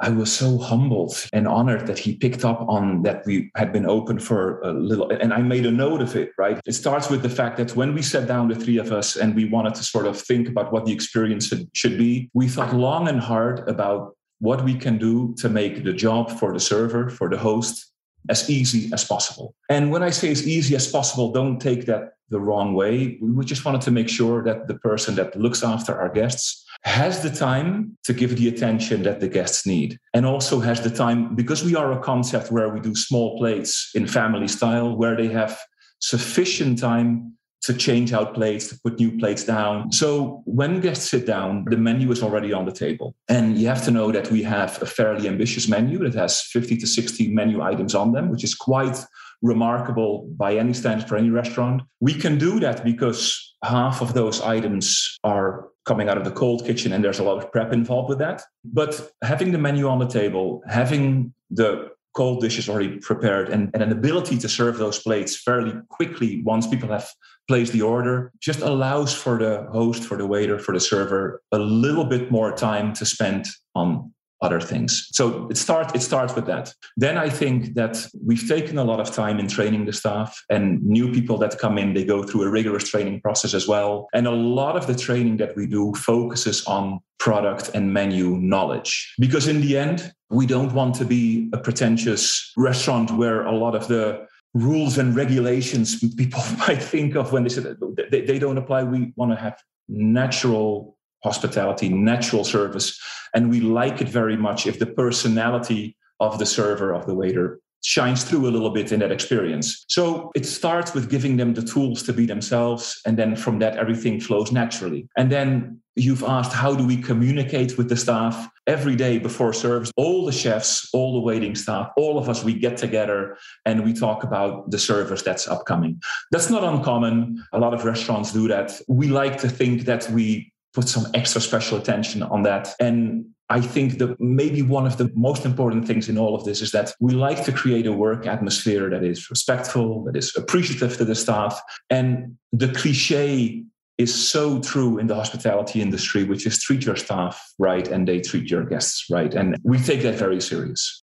I 0.00 0.10
was 0.10 0.30
so 0.30 0.58
humbled 0.58 1.14
and 1.32 1.48
honored 1.48 1.86
that 1.86 1.98
he 1.98 2.16
picked 2.16 2.44
up 2.44 2.60
on 2.68 3.02
that 3.02 3.24
we 3.24 3.50
had 3.56 3.72
been 3.72 3.86
open 3.86 4.18
for 4.18 4.60
a 4.60 4.72
little, 4.72 5.10
and 5.10 5.32
I 5.32 5.40
made 5.40 5.64
a 5.64 5.70
note 5.70 6.02
of 6.02 6.14
it, 6.16 6.32
right? 6.36 6.60
It 6.66 6.74
starts 6.74 7.08
with 7.08 7.22
the 7.22 7.30
fact 7.30 7.56
that 7.56 7.74
when 7.74 7.94
we 7.94 8.02
sat 8.02 8.28
down, 8.28 8.48
the 8.48 8.54
three 8.54 8.76
of 8.76 8.92
us, 8.92 9.16
and 9.16 9.34
we 9.34 9.46
wanted 9.46 9.74
to 9.76 9.82
sort 9.82 10.06
of 10.06 10.20
think 10.20 10.48
about 10.48 10.70
what 10.70 10.84
the 10.84 10.92
experience 10.92 11.50
should 11.72 11.96
be, 11.96 12.30
we 12.34 12.46
thought 12.46 12.74
long 12.74 13.08
and 13.08 13.20
hard 13.20 13.66
about 13.68 14.16
what 14.38 14.64
we 14.64 14.74
can 14.74 14.98
do 14.98 15.34
to 15.38 15.48
make 15.48 15.82
the 15.82 15.94
job 15.94 16.30
for 16.30 16.52
the 16.52 16.60
server, 16.60 17.08
for 17.08 17.30
the 17.30 17.38
host, 17.38 17.92
as 18.28 18.48
easy 18.50 18.90
as 18.92 19.04
possible. 19.04 19.54
And 19.68 19.90
when 19.90 20.02
I 20.02 20.10
say 20.10 20.30
as 20.30 20.46
easy 20.46 20.74
as 20.74 20.86
possible, 20.86 21.32
don't 21.32 21.60
take 21.60 21.86
that 21.86 22.14
the 22.28 22.40
wrong 22.40 22.74
way. 22.74 23.18
We 23.20 23.44
just 23.44 23.64
wanted 23.64 23.82
to 23.82 23.90
make 23.90 24.08
sure 24.08 24.42
that 24.44 24.66
the 24.66 24.74
person 24.74 25.14
that 25.14 25.36
looks 25.36 25.62
after 25.62 25.96
our 25.98 26.08
guests 26.08 26.64
has 26.82 27.22
the 27.22 27.30
time 27.30 27.96
to 28.04 28.12
give 28.12 28.36
the 28.36 28.48
attention 28.48 29.02
that 29.04 29.20
the 29.20 29.28
guests 29.28 29.66
need 29.66 29.98
and 30.12 30.26
also 30.26 30.60
has 30.60 30.80
the 30.80 30.90
time 30.90 31.34
because 31.34 31.64
we 31.64 31.74
are 31.74 31.92
a 31.92 32.00
concept 32.00 32.50
where 32.50 32.68
we 32.68 32.80
do 32.80 32.94
small 32.94 33.38
plates 33.38 33.90
in 33.94 34.06
family 34.06 34.48
style 34.48 34.96
where 34.96 35.16
they 35.16 35.28
have 35.28 35.58
sufficient 36.00 36.78
time 36.78 37.32
to 37.66 37.74
change 37.74 38.12
out 38.12 38.32
plates, 38.32 38.68
to 38.68 38.80
put 38.80 38.98
new 38.98 39.16
plates 39.18 39.44
down. 39.44 39.90
So 39.92 40.42
when 40.44 40.80
guests 40.80 41.10
sit 41.10 41.26
down, 41.26 41.64
the 41.68 41.76
menu 41.76 42.10
is 42.12 42.22
already 42.22 42.52
on 42.52 42.64
the 42.64 42.72
table. 42.72 43.16
And 43.28 43.58
you 43.58 43.66
have 43.66 43.84
to 43.84 43.90
know 43.90 44.12
that 44.12 44.30
we 44.30 44.42
have 44.44 44.80
a 44.80 44.86
fairly 44.86 45.28
ambitious 45.28 45.68
menu 45.68 45.98
that 45.98 46.14
has 46.14 46.42
50 46.42 46.76
to 46.78 46.86
60 46.86 47.34
menu 47.34 47.62
items 47.62 47.94
on 47.94 48.12
them, 48.12 48.30
which 48.30 48.44
is 48.44 48.54
quite 48.54 49.04
remarkable 49.42 50.28
by 50.36 50.56
any 50.56 50.72
standard 50.72 51.08
for 51.08 51.16
any 51.16 51.30
restaurant. 51.30 51.82
We 52.00 52.14
can 52.14 52.38
do 52.38 52.60
that 52.60 52.84
because 52.84 53.54
half 53.64 54.00
of 54.00 54.14
those 54.14 54.40
items 54.40 55.18
are 55.24 55.68
coming 55.86 56.08
out 56.08 56.18
of 56.18 56.24
the 56.24 56.30
cold 56.30 56.64
kitchen 56.64 56.92
and 56.92 57.02
there's 57.02 57.18
a 57.18 57.24
lot 57.24 57.38
of 57.38 57.50
prep 57.50 57.72
involved 57.72 58.08
with 58.08 58.18
that. 58.18 58.42
But 58.64 59.10
having 59.22 59.52
the 59.52 59.58
menu 59.58 59.88
on 59.88 59.98
the 59.98 60.06
table, 60.06 60.62
having 60.68 61.34
the 61.50 61.90
cold 62.16 62.40
dishes 62.40 62.68
already 62.68 62.96
prepared 62.96 63.50
and, 63.50 63.70
and, 63.74 63.82
an 63.82 63.92
ability 63.92 64.38
to 64.38 64.48
serve 64.48 64.78
those 64.78 64.98
plates 64.98 65.36
fairly 65.36 65.74
quickly 65.90 66.42
once 66.44 66.66
people 66.66 66.88
have 66.88 67.06
placed 67.48 67.72
the 67.72 67.82
order 67.82 68.32
just 68.40 68.60
allows 68.60 69.14
for 69.14 69.38
the 69.38 69.66
host, 69.72 70.04
for 70.04 70.16
the 70.16 70.26
waiter, 70.26 70.58
for 70.58 70.72
the 70.72 70.80
server 70.80 71.42
a 71.52 71.58
little 71.58 72.04
bit 72.04 72.30
more 72.30 72.52
time 72.52 72.92
to 72.94 73.04
spend 73.04 73.46
on 73.74 74.12
other 74.42 74.60
things. 74.60 75.08
So 75.12 75.48
it 75.48 75.56
starts 75.56 75.94
it 75.94 76.02
starts 76.02 76.34
with 76.34 76.46
that. 76.46 76.74
Then 76.96 77.16
I 77.16 77.28
think 77.30 77.74
that 77.74 78.06
we've 78.24 78.46
taken 78.46 78.76
a 78.78 78.84
lot 78.84 79.00
of 79.00 79.10
time 79.10 79.38
in 79.38 79.48
training 79.48 79.86
the 79.86 79.92
staff 79.92 80.38
and 80.50 80.82
new 80.82 81.10
people 81.10 81.38
that 81.38 81.58
come 81.58 81.78
in 81.78 81.94
they 81.94 82.04
go 82.04 82.22
through 82.22 82.42
a 82.42 82.50
rigorous 82.50 82.88
training 82.88 83.20
process 83.22 83.54
as 83.54 83.66
well. 83.66 84.08
And 84.12 84.26
a 84.26 84.32
lot 84.32 84.76
of 84.76 84.86
the 84.86 84.94
training 84.94 85.38
that 85.38 85.56
we 85.56 85.66
do 85.66 85.94
focuses 85.94 86.64
on 86.66 87.00
product 87.18 87.70
and 87.74 87.94
menu 87.94 88.36
knowledge 88.36 89.14
because 89.18 89.48
in 89.48 89.62
the 89.62 89.76
end 89.76 90.12
we 90.28 90.44
don't 90.44 90.72
want 90.74 90.94
to 90.96 91.04
be 91.04 91.48
a 91.54 91.58
pretentious 91.58 92.52
restaurant 92.56 93.10
where 93.12 93.46
a 93.46 93.56
lot 93.56 93.74
of 93.74 93.88
the 93.88 94.26
rules 94.54 94.96
and 94.96 95.14
regulations 95.14 96.00
people 96.14 96.40
might 96.58 96.82
think 96.82 97.14
of 97.14 97.32
when 97.32 97.42
they 97.42 97.48
say 97.48 97.62
they, 98.10 98.22
they 98.22 98.38
don't 98.38 98.58
apply 98.58 98.82
we 98.82 99.12
want 99.16 99.30
to 99.30 99.36
have 99.36 99.60
natural 99.88 100.96
hospitality, 101.24 101.88
natural 101.88 102.44
service. 102.44 102.98
And 103.34 103.50
we 103.50 103.60
like 103.60 104.00
it 104.00 104.08
very 104.08 104.36
much 104.36 104.66
if 104.66 104.78
the 104.78 104.86
personality 104.86 105.96
of 106.20 106.38
the 106.38 106.46
server, 106.46 106.94
of 106.94 107.06
the 107.06 107.14
waiter, 107.14 107.60
shines 107.82 108.24
through 108.24 108.48
a 108.48 108.50
little 108.50 108.70
bit 108.70 108.90
in 108.90 109.00
that 109.00 109.12
experience. 109.12 109.84
So 109.88 110.30
it 110.34 110.46
starts 110.46 110.94
with 110.94 111.10
giving 111.10 111.36
them 111.36 111.54
the 111.54 111.62
tools 111.62 112.02
to 112.04 112.12
be 112.12 112.26
themselves. 112.26 113.00
And 113.06 113.16
then 113.16 113.36
from 113.36 113.58
that, 113.60 113.76
everything 113.76 114.20
flows 114.20 114.50
naturally. 114.50 115.08
And 115.16 115.30
then 115.30 115.80
you've 115.94 116.24
asked, 116.24 116.52
how 116.52 116.74
do 116.74 116.86
we 116.86 116.96
communicate 116.96 117.76
with 117.78 117.88
the 117.88 117.96
staff? 117.96 118.48
Every 118.66 118.96
day 118.96 119.18
before 119.18 119.52
service, 119.52 119.92
all 119.96 120.24
the 120.24 120.32
chefs, 120.32 120.88
all 120.92 121.14
the 121.14 121.20
waiting 121.20 121.54
staff, 121.54 121.90
all 121.96 122.18
of 122.18 122.28
us, 122.28 122.42
we 122.42 122.54
get 122.54 122.76
together 122.76 123.36
and 123.64 123.84
we 123.84 123.92
talk 123.92 124.24
about 124.24 124.70
the 124.70 124.78
service 124.78 125.22
that's 125.22 125.46
upcoming. 125.48 126.00
That's 126.30 126.50
not 126.50 126.64
uncommon. 126.64 127.44
A 127.52 127.58
lot 127.58 127.74
of 127.74 127.84
restaurants 127.84 128.32
do 128.32 128.48
that. 128.48 128.72
We 128.88 129.08
like 129.08 129.40
to 129.40 129.48
think 129.48 129.82
that 129.82 130.08
we 130.10 130.52
put 130.74 130.88
some 130.88 131.06
extra 131.14 131.40
special 131.40 131.78
attention 131.78 132.22
on 132.22 132.42
that. 132.42 132.74
And 132.80 133.26
I 133.48 133.60
think 133.60 133.98
that 133.98 134.20
maybe 134.20 134.60
one 134.60 134.86
of 134.86 134.96
the 134.98 135.10
most 135.14 135.46
important 135.46 135.86
things 135.86 136.08
in 136.08 136.18
all 136.18 136.34
of 136.34 136.44
this 136.44 136.60
is 136.60 136.72
that 136.72 136.92
we 137.00 137.14
like 137.14 137.44
to 137.44 137.52
create 137.52 137.86
a 137.86 137.92
work 137.92 138.26
atmosphere 138.26 138.90
that 138.90 139.04
is 139.04 139.30
respectful, 139.30 140.02
that 140.04 140.16
is 140.16 140.34
appreciative 140.36 140.96
to 140.96 141.04
the 141.04 141.14
staff. 141.14 141.60
And 141.88 142.36
the 142.52 142.68
cliche 142.68 143.64
is 143.98 144.14
so 144.14 144.60
true 144.60 144.98
in 144.98 145.06
the 145.06 145.14
hospitality 145.14 145.80
industry, 145.80 146.24
which 146.24 146.46
is 146.46 146.62
treat 146.62 146.84
your 146.84 146.96
staff 146.96 147.52
right 147.58 147.88
and 147.88 148.06
they 148.06 148.20
treat 148.20 148.50
your 148.50 148.64
guests 148.64 149.06
right. 149.10 149.34
And 149.34 149.56
we 149.62 149.78
take 149.78 150.02
that 150.02 150.16
very 150.16 150.40
serious. 150.40 151.02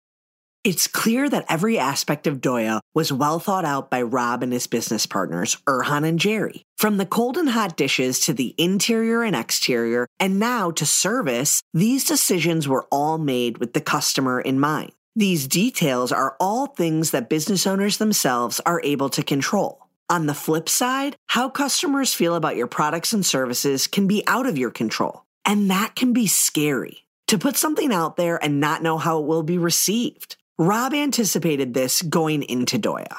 It's 0.64 0.88
clear 0.88 1.30
that 1.30 1.46
every 1.48 1.78
aspect 1.78 2.26
of 2.26 2.42
Doya 2.42 2.80
was 2.96 3.14
well 3.14 3.38
thought 3.38 3.66
out 3.66 3.92
by 3.92 4.02
Rob 4.02 4.42
and 4.42 4.52
his 4.52 4.66
business 4.66 5.06
partners, 5.06 5.58
Erhan 5.68 6.04
and 6.08 6.20
Jerry. 6.20 6.64
From 6.80 6.98
the 6.98 7.06
cold 7.06 7.38
and 7.38 7.50
hot 7.50 7.78
dishes 7.78 8.20
to 8.22 8.34
the 8.34 8.56
interior 8.58 9.22
and 9.22 9.36
exterior, 9.36 10.08
and 10.20 10.40
now 10.40 10.72
to 10.72 10.86
service, 10.86 11.62
these 11.72 12.04
decisions 12.04 12.68
were 12.68 12.88
all 12.92 13.20
made 13.20 13.60
with 13.60 13.74
the 13.74 13.82
customer 13.82 14.42
in 14.42 14.60
mind. 14.60 14.92
These 15.16 15.48
details 15.48 16.12
are 16.12 16.36
all 16.40 16.66
things 16.66 17.12
that 17.12 17.30
business 17.30 17.68
owners 17.68 17.98
themselves 17.98 18.60
are 18.66 18.82
able 18.84 19.10
to 19.10 19.24
control. 19.24 19.85
On 20.08 20.28
the 20.28 20.36
flip 20.36 20.70
side, 20.70 21.18
how 21.28 21.50
customers 21.50 22.14
feel 22.14 22.36
about 22.36 22.56
your 22.56 22.68
products 22.68 23.12
and 23.12 23.26
services 23.26 23.88
can 23.88 24.06
be 24.06 24.24
out 24.28 24.46
of 24.46 24.58
your 24.58 24.70
control. 24.70 25.24
And 25.46 25.72
that 25.72 25.96
can 25.96 26.14
be 26.14 26.28
scary. 26.28 27.06
To 27.28 27.40
put 27.40 27.58
something 27.58 27.92
out 27.92 28.16
there 28.16 28.44
and 28.44 28.60
not 28.60 28.84
know 28.84 29.00
how 29.00 29.20
it 29.20 29.26
will 29.26 29.42
be 29.42 29.58
received. 29.58 30.38
Rob 30.60 30.94
anticipated 30.94 31.74
this 31.74 32.04
going 32.04 32.44
into 32.44 32.78
Doya. 32.78 33.18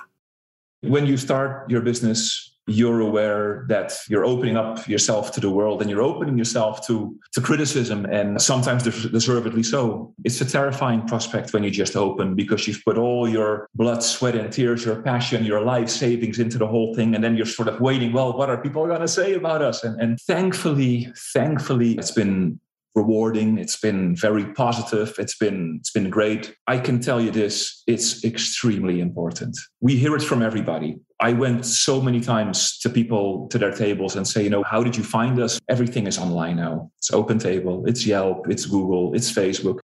When 0.83 1.07
you 1.07 1.17
start 1.17 1.69
your 1.69 1.81
business, 1.81 2.53
you're 2.67 3.01
aware 3.01 3.65
that 3.69 3.97
you're 4.09 4.25
opening 4.25 4.57
up 4.57 4.89
yourself 4.89 5.31
to 5.33 5.41
the 5.41 5.51
world 5.51 5.81
and 5.81 5.89
you're 5.89 6.03
opening 6.03 6.37
yourself 6.37 6.85
to, 6.87 7.17
to 7.33 7.41
criticism 7.41 8.05
and 8.07 8.43
sometimes 8.43 8.83
deservedly 8.83 9.63
so. 9.63 10.13
It's 10.25 10.41
a 10.41 10.45
terrifying 10.45 11.07
prospect 11.07 11.53
when 11.53 11.63
you 11.63 11.71
just 11.71 11.97
open 11.97 12.35
because 12.35 12.67
you've 12.67 12.83
put 12.85 12.99
all 12.99 13.29
your 13.29 13.69
blood, 13.75 14.03
sweat, 14.03 14.35
and 14.35 14.53
tears, 14.53 14.85
your 14.85 15.01
passion, 15.03 15.45
your 15.45 15.61
life 15.61 15.89
savings 15.89 16.41
into 16.41 16.59
the 16.59 16.67
whole 16.67 16.95
thing. 16.95 17.15
And 17.15 17.23
then 17.23 17.37
you're 17.37 17.47
sort 17.47 17.69
of 17.69 17.81
waiting, 17.81 18.13
well, 18.13 18.37
what 18.37 18.51
are 18.51 18.61
people 18.61 18.87
going 18.87 19.01
to 19.01 19.09
say 19.09 19.35
about 19.35 19.63
us? 19.63 19.85
And, 19.85 20.01
and 20.01 20.21
thankfully, 20.21 21.13
thankfully, 21.33 21.93
it's 21.93 22.11
been 22.11 22.59
rewarding. 22.97 23.59
It's 23.59 23.79
been 23.79 24.17
very 24.17 24.47
positive. 24.55 25.15
It's 25.19 25.37
been 25.37 25.77
it's 25.81 25.93
been 25.93 26.11
great. 26.11 26.57
I 26.67 26.79
can 26.79 27.01
tell 27.01 27.21
you 27.21 27.31
this 27.31 27.83
it's 27.87 28.25
extremely 28.25 29.01
important. 29.01 29.57
We 29.81 29.97
hear 29.97 30.17
it 30.17 30.23
from 30.23 30.43
everybody. 30.43 30.97
I 31.21 31.33
went 31.33 31.65
so 31.65 32.03
many 32.03 32.21
times 32.21 32.79
to 32.81 32.91
people 32.91 33.49
to 33.49 33.59
their 33.59 33.73
tables 33.73 34.17
and 34.17 34.27
say 34.27 34.43
you 34.43 34.51
know 34.51 34.65
how 34.65 34.83
did 34.83 34.97
you 34.97 35.05
find 35.05 35.39
us? 35.39 35.61
Everything 35.69 36.07
is 36.07 36.19
online 36.19 36.57
now. 36.57 36.91
It's 36.99 37.13
open 37.13 37.39
table 37.39 37.85
it's 37.87 38.07
yelp 38.07 38.49
it's 38.49 38.67
google 38.67 39.15
it's 39.15 39.33
facebook. 39.33 39.79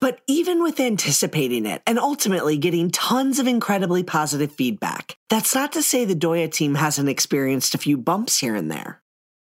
But 0.00 0.20
even 0.26 0.64
with 0.64 0.80
anticipating 0.80 1.64
it 1.64 1.80
and 1.86 1.96
ultimately 1.96 2.58
getting 2.58 2.90
tons 2.90 3.38
of 3.38 3.46
incredibly 3.46 4.02
positive 4.02 4.50
feedback, 4.50 5.16
that's 5.30 5.54
not 5.54 5.72
to 5.74 5.82
say 5.82 6.04
the 6.04 6.16
Doya 6.16 6.50
team 6.50 6.74
hasn't 6.74 7.08
experienced 7.08 7.76
a 7.76 7.78
few 7.78 7.96
bumps 7.96 8.40
here 8.40 8.56
and 8.56 8.68
there. 8.68 9.01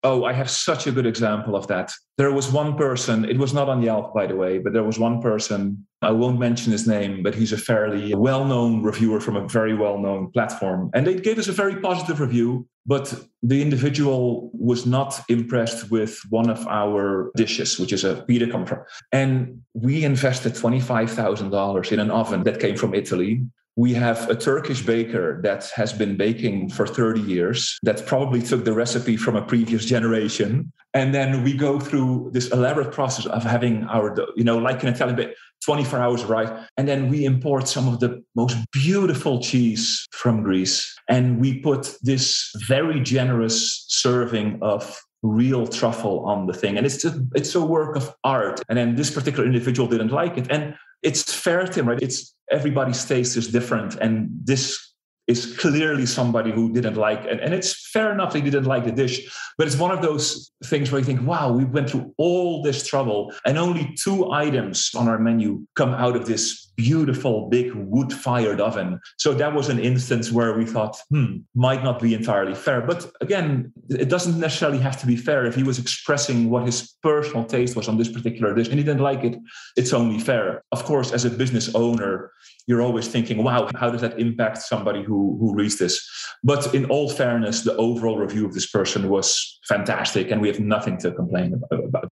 Oh, 0.02 0.24
I 0.24 0.32
have 0.32 0.50
such 0.50 0.86
a 0.86 0.92
good 0.92 1.06
example 1.06 1.56
of 1.56 1.66
that. 1.68 1.92
There 2.18 2.32
was 2.32 2.52
one 2.52 2.76
person, 2.76 3.24
it 3.24 3.38
was 3.38 3.52
not 3.52 3.68
on 3.68 3.82
Yelp, 3.82 4.14
by 4.14 4.26
the 4.26 4.36
way, 4.36 4.58
but 4.58 4.72
there 4.72 4.84
was 4.84 4.98
one 4.98 5.20
person, 5.20 5.86
I 6.02 6.10
won't 6.10 6.38
mention 6.38 6.70
his 6.72 6.86
name, 6.86 7.22
but 7.22 7.34
he's 7.34 7.52
a 7.52 7.58
fairly 7.58 8.14
well 8.14 8.44
known 8.44 8.82
reviewer 8.82 9.20
from 9.20 9.36
a 9.36 9.48
very 9.48 9.74
well 9.74 9.98
known 9.98 10.30
platform. 10.30 10.90
And 10.94 11.06
they 11.06 11.14
gave 11.14 11.38
us 11.38 11.48
a 11.48 11.52
very 11.52 11.80
positive 11.80 12.20
review, 12.20 12.68
but 12.84 13.12
the 13.42 13.60
individual 13.60 14.50
was 14.54 14.86
not 14.86 15.20
impressed 15.28 15.90
with 15.90 16.20
one 16.30 16.50
of 16.50 16.66
our 16.68 17.32
dishes, 17.34 17.78
which 17.78 17.92
is 17.92 18.04
a 18.04 18.22
pita 18.28 18.46
from. 18.46 18.84
And 19.12 19.62
we 19.74 20.04
invested 20.04 20.52
$25,000 20.52 21.92
in 21.92 22.00
an 22.00 22.10
oven 22.10 22.42
that 22.44 22.60
came 22.60 22.76
from 22.76 22.94
Italy 22.94 23.44
we 23.76 23.92
have 23.92 24.28
a 24.30 24.34
Turkish 24.34 24.84
baker 24.84 25.40
that 25.42 25.70
has 25.76 25.92
been 25.92 26.16
baking 26.16 26.70
for 26.70 26.86
30 26.86 27.20
years 27.20 27.78
that 27.82 28.06
probably 28.06 28.40
took 28.40 28.64
the 28.64 28.72
recipe 28.72 29.16
from 29.16 29.36
a 29.36 29.42
previous 29.42 29.84
generation. 29.84 30.72
And 30.94 31.14
then 31.14 31.44
we 31.44 31.52
go 31.52 31.78
through 31.78 32.30
this 32.32 32.48
elaborate 32.48 32.90
process 32.90 33.26
of 33.26 33.42
having 33.42 33.84
our, 33.84 34.16
you 34.34 34.44
know, 34.44 34.56
like 34.56 34.82
an 34.82 34.88
Italian 34.88 35.16
bake, 35.16 35.34
24 35.64 35.98
hours 35.98 36.24
right. 36.24 36.66
And 36.78 36.88
then 36.88 37.10
we 37.10 37.26
import 37.26 37.68
some 37.68 37.86
of 37.86 38.00
the 38.00 38.24
most 38.34 38.56
beautiful 38.72 39.42
cheese 39.42 40.06
from 40.10 40.42
Greece. 40.42 40.94
And 41.08 41.38
we 41.38 41.60
put 41.60 41.96
this 42.02 42.50
very 42.66 43.00
generous 43.00 43.84
serving 43.88 44.58
of 44.62 44.98
real 45.26 45.66
truffle 45.66 46.20
on 46.24 46.46
the 46.46 46.52
thing. 46.54 46.76
And 46.76 46.86
it's 46.86 47.04
a, 47.04 47.20
it's 47.34 47.54
a 47.54 47.64
work 47.64 47.96
of 47.96 48.14
art. 48.24 48.60
And 48.68 48.78
then 48.78 48.94
this 48.94 49.10
particular 49.10 49.46
individual 49.46 49.88
didn't 49.88 50.12
like 50.12 50.38
it. 50.38 50.46
And 50.50 50.74
it's 51.02 51.32
fair 51.32 51.66
to 51.66 51.80
him 51.80 51.88
right? 51.88 52.02
It's 52.02 52.34
everybody's 52.50 53.04
taste 53.04 53.36
is 53.36 53.48
different. 53.48 53.96
And 53.96 54.28
this 54.44 54.94
is 55.26 55.56
clearly 55.58 56.06
somebody 56.06 56.52
who 56.52 56.72
didn't 56.72 56.94
like 56.94 57.24
and, 57.28 57.40
and 57.40 57.52
it's 57.52 57.90
fair 57.90 58.12
enough 58.12 58.32
they 58.32 58.40
didn't 58.40 58.64
like 58.64 58.84
the 58.84 58.92
dish. 58.92 59.28
But 59.58 59.66
it's 59.66 59.76
one 59.76 59.90
of 59.90 60.00
those 60.00 60.52
things 60.64 60.92
where 60.92 61.00
you 61.00 61.04
think 61.04 61.26
wow 61.26 61.52
we 61.52 61.64
went 61.64 61.90
through 61.90 62.14
all 62.16 62.62
this 62.62 62.86
trouble. 62.86 63.32
And 63.44 63.58
only 63.58 63.94
two 64.02 64.30
items 64.30 64.90
on 64.94 65.08
our 65.08 65.18
menu 65.18 65.66
come 65.74 65.94
out 65.94 66.16
of 66.16 66.26
this 66.26 66.65
beautiful 66.76 67.48
big 67.48 67.72
wood 67.74 68.12
fired 68.12 68.60
oven 68.60 69.00
so 69.18 69.32
that 69.34 69.54
was 69.54 69.68
an 69.68 69.78
instance 69.78 70.30
where 70.30 70.56
we 70.56 70.64
thought 70.64 70.96
hmm 71.10 71.36
might 71.54 71.82
not 71.82 72.00
be 72.00 72.14
entirely 72.14 72.54
fair 72.54 72.80
but 72.80 73.10
again 73.20 73.72
it 73.88 74.08
doesn't 74.08 74.38
necessarily 74.38 74.78
have 74.78 74.98
to 75.00 75.06
be 75.06 75.16
fair 75.16 75.46
if 75.46 75.54
he 75.54 75.62
was 75.62 75.78
expressing 75.78 76.50
what 76.50 76.64
his 76.64 76.96
personal 77.02 77.44
taste 77.44 77.76
was 77.76 77.88
on 77.88 77.96
this 77.96 78.10
particular 78.10 78.54
dish 78.54 78.68
and 78.68 78.78
he 78.78 78.84
didn't 78.84 79.02
like 79.02 79.24
it 79.24 79.36
it's 79.76 79.92
only 79.92 80.18
fair 80.18 80.62
of 80.72 80.84
course 80.84 81.12
as 81.12 81.24
a 81.24 81.30
business 81.30 81.74
owner 81.74 82.30
you're 82.66 82.82
always 82.82 83.06
thinking, 83.06 83.42
wow, 83.44 83.68
how 83.76 83.90
does 83.90 84.00
that 84.00 84.18
impact 84.18 84.58
somebody 84.58 85.02
who, 85.02 85.36
who 85.38 85.54
reads 85.54 85.78
this? 85.78 86.04
But 86.42 86.74
in 86.74 86.84
all 86.86 87.08
fairness, 87.08 87.62
the 87.62 87.76
overall 87.76 88.18
review 88.18 88.44
of 88.44 88.54
this 88.54 88.66
person 88.66 89.08
was 89.08 89.58
fantastic, 89.68 90.30
and 90.30 90.40
we 90.40 90.48
have 90.48 90.58
nothing 90.58 90.98
to 90.98 91.12
complain 91.12 91.60
about. 91.70 92.10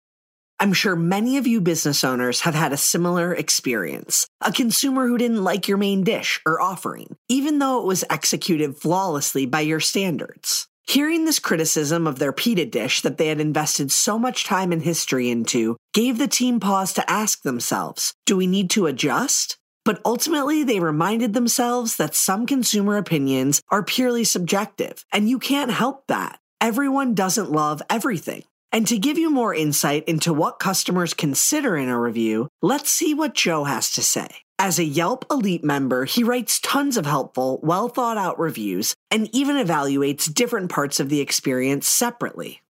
I'm 0.63 0.75
sure 0.75 0.95
many 0.95 1.39
of 1.39 1.47
you 1.47 1.63
business 1.63 2.05
owners 2.05 2.43
have 2.43 2.55
had 2.55 2.75
a 2.75 2.77
similar 2.77 3.35
experience. 3.35 4.27
A 4.43 4.53
consumer 4.53 5.09
who 5.09 5.17
didn't 5.17 5.43
like 5.43 5.67
your 5.67 5.79
main 5.79 6.05
dish 6.05 6.39
or 6.45 6.61
offering, 6.61 7.17
even 7.31 7.59
though 7.59 7.81
it 7.81 7.87
was 7.87 8.05
executed 8.11 8.77
flawlessly 8.77 9.47
by 9.47 9.61
your 9.61 9.81
standards. 9.81 10.69
Hearing 10.87 11.25
this 11.25 11.39
criticism 11.39 12.07
of 12.07 12.19
their 12.19 12.33
pita 12.33 12.67
dish 12.67 13.01
that 13.01 13.17
they 13.17 13.29
had 13.29 13.41
invested 13.41 13.91
so 13.91 14.19
much 14.19 14.45
time 14.45 14.71
and 14.71 14.83
history 14.83 15.31
into 15.31 15.79
gave 15.95 16.19
the 16.19 16.29
team 16.29 16.61
pause 16.61 16.93
to 16.93 17.11
ask 17.11 17.41
themselves 17.41 18.13
do 18.27 18.37
we 18.37 18.47
need 18.47 18.69
to 18.71 18.85
adjust? 18.85 19.57
But 19.87 20.03
ultimately, 20.05 20.63
they 20.63 20.79
reminded 20.79 21.33
themselves 21.33 21.97
that 21.97 22.15
some 22.15 22.45
consumer 22.45 22.99
opinions 22.99 23.63
are 23.71 23.83
purely 23.83 24.25
subjective, 24.25 25.07
and 25.11 25.27
you 25.27 25.39
can't 25.39 25.71
help 25.71 26.07
that. 26.09 26.39
Everyone 26.61 27.15
doesn't 27.15 27.51
love 27.51 27.81
everything. 27.89 28.43
And 28.73 28.87
to 28.87 28.99
give 28.99 29.19
you 29.19 29.31
more 29.31 29.55
insight 29.55 30.05
into 30.05 30.33
what 30.33 30.59
customers 30.59 31.15
consider 31.15 31.77
in 31.77 31.89
a 31.89 31.99
review, 31.99 32.49
let's 32.63 32.91
see 32.91 33.15
what 33.15 33.35
Joe 33.35 33.65
has 33.65 33.91
to 33.93 34.03
say. 34.03 34.29
As 34.59 34.79
a 34.79 34.85
Yelp 34.85 35.25
Elite 35.31 35.65
member, 35.65 36.05
he 36.05 36.23
writes 36.23 36.61
tons 36.61 36.97
of 36.97 37.07
helpful, 37.07 37.61
well 37.63 37.89
thought 37.89 38.19
out 38.19 38.39
reviews 38.39 38.95
and 39.11 39.29
even 39.35 39.57
evaluates 39.57 40.33
different 40.33 40.71
parts 40.71 41.01
of 41.01 41.09
the 41.09 41.21
experience 41.21 41.89
separately 41.89 42.61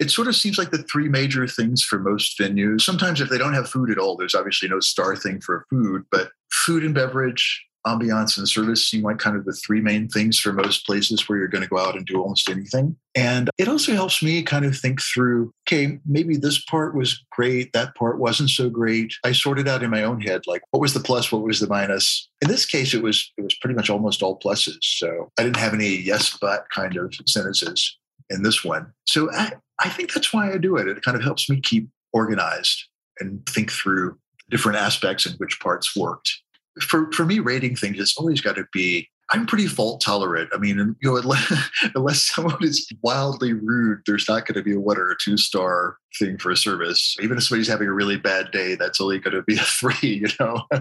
it 0.00 0.10
sort 0.10 0.28
of 0.28 0.34
seems 0.34 0.56
like 0.56 0.70
the 0.70 0.82
three 0.82 1.08
major 1.08 1.46
things 1.46 1.82
for 1.82 1.98
most 1.98 2.38
venues. 2.38 2.80
Sometimes 2.80 3.20
if 3.20 3.28
they 3.28 3.36
don't 3.36 3.52
have 3.52 3.68
food 3.68 3.90
at 3.90 3.98
all, 3.98 4.16
there's 4.16 4.34
obviously 4.34 4.66
no 4.68 4.80
star 4.80 5.14
thing 5.14 5.42
for 5.42 5.66
food, 5.68 6.04
but 6.10 6.30
food 6.50 6.82
and 6.84 6.94
beverage, 6.94 7.66
ambiance 7.86 8.36
and 8.36 8.48
service 8.48 8.88
seem 8.88 9.02
like 9.02 9.18
kind 9.18 9.36
of 9.36 9.44
the 9.44 9.52
three 9.52 9.80
main 9.80 10.08
things 10.08 10.38
for 10.38 10.52
most 10.52 10.86
places 10.86 11.28
where 11.28 11.38
you're 11.38 11.48
going 11.48 11.62
to 11.62 11.68
go 11.68 11.78
out 11.78 11.96
and 11.96 12.06
do 12.06 12.20
almost 12.20 12.48
anything. 12.48 12.96
And 13.14 13.50
it 13.58 13.68
also 13.68 13.92
helps 13.92 14.22
me 14.22 14.42
kind 14.42 14.64
of 14.64 14.76
think 14.76 15.00
through, 15.02 15.52
okay, 15.66 15.98
maybe 16.06 16.36
this 16.36 16.62
part 16.64 16.94
was 16.94 17.22
great, 17.30 17.72
that 17.72 17.94
part 17.94 18.18
wasn't 18.18 18.50
so 18.50 18.68
great. 18.68 19.12
I 19.24 19.32
sorted 19.32 19.66
out 19.66 19.82
in 19.82 19.90
my 19.90 20.04
own 20.04 20.20
head 20.20 20.42
like 20.46 20.62
what 20.70 20.80
was 20.80 20.94
the 20.94 21.00
plus, 21.00 21.32
what 21.32 21.42
was 21.42 21.60
the 21.60 21.68
minus. 21.68 22.28
In 22.40 22.48
this 22.48 22.66
case, 22.66 22.94
it 22.94 23.02
was 23.02 23.32
it 23.36 23.42
was 23.42 23.54
pretty 23.54 23.74
much 23.74 23.90
almost 23.90 24.22
all 24.22 24.38
pluses. 24.38 24.78
So 24.82 25.30
I 25.38 25.42
didn't 25.42 25.56
have 25.56 25.74
any 25.74 25.96
yes 25.96 26.36
but 26.40 26.66
kind 26.74 26.96
of 26.96 27.14
sentences 27.26 27.98
in 28.28 28.42
this 28.42 28.64
one. 28.64 28.92
So 29.06 29.30
I, 29.32 29.52
I 29.80 29.88
think 29.88 30.12
that's 30.12 30.32
why 30.32 30.52
I 30.52 30.58
do 30.58 30.76
it. 30.76 30.86
It 30.88 31.02
kind 31.02 31.16
of 31.16 31.22
helps 31.22 31.50
me 31.50 31.60
keep 31.60 31.88
organized 32.12 32.84
and 33.18 33.44
think 33.46 33.70
through 33.70 34.18
different 34.50 34.78
aspects 34.78 35.26
and 35.26 35.36
which 35.36 35.60
parts 35.60 35.96
worked. 35.96 36.40
For, 36.80 37.10
for 37.12 37.24
me, 37.24 37.40
rating 37.40 37.76
things, 37.76 37.98
it's 37.98 38.16
always 38.16 38.40
got 38.40 38.56
to 38.56 38.64
be 38.72 39.08
I'm 39.32 39.46
pretty 39.46 39.68
fault 39.68 40.00
tolerant. 40.00 40.50
I 40.52 40.58
mean, 40.58 40.96
you 41.00 41.10
know, 41.10 41.16
unless, 41.16 41.52
unless 41.94 42.22
someone 42.22 42.62
is 42.62 42.88
wildly 43.02 43.52
rude, 43.52 44.00
there's 44.06 44.28
not 44.28 44.44
going 44.44 44.56
to 44.56 44.62
be 44.62 44.74
a 44.74 44.80
one 44.80 44.98
or 44.98 45.10
a 45.10 45.16
two 45.22 45.36
star 45.36 45.96
thing 46.18 46.36
for 46.38 46.50
a 46.50 46.56
service. 46.56 47.16
Even 47.20 47.36
if 47.36 47.44
somebody's 47.44 47.68
having 47.68 47.88
a 47.88 47.92
really 47.92 48.16
bad 48.16 48.50
day, 48.50 48.74
that's 48.74 49.00
only 49.00 49.18
going 49.18 49.36
to 49.36 49.42
be 49.42 49.56
a 49.56 49.58
three. 49.62 49.94
You 50.02 50.28
know, 50.40 50.64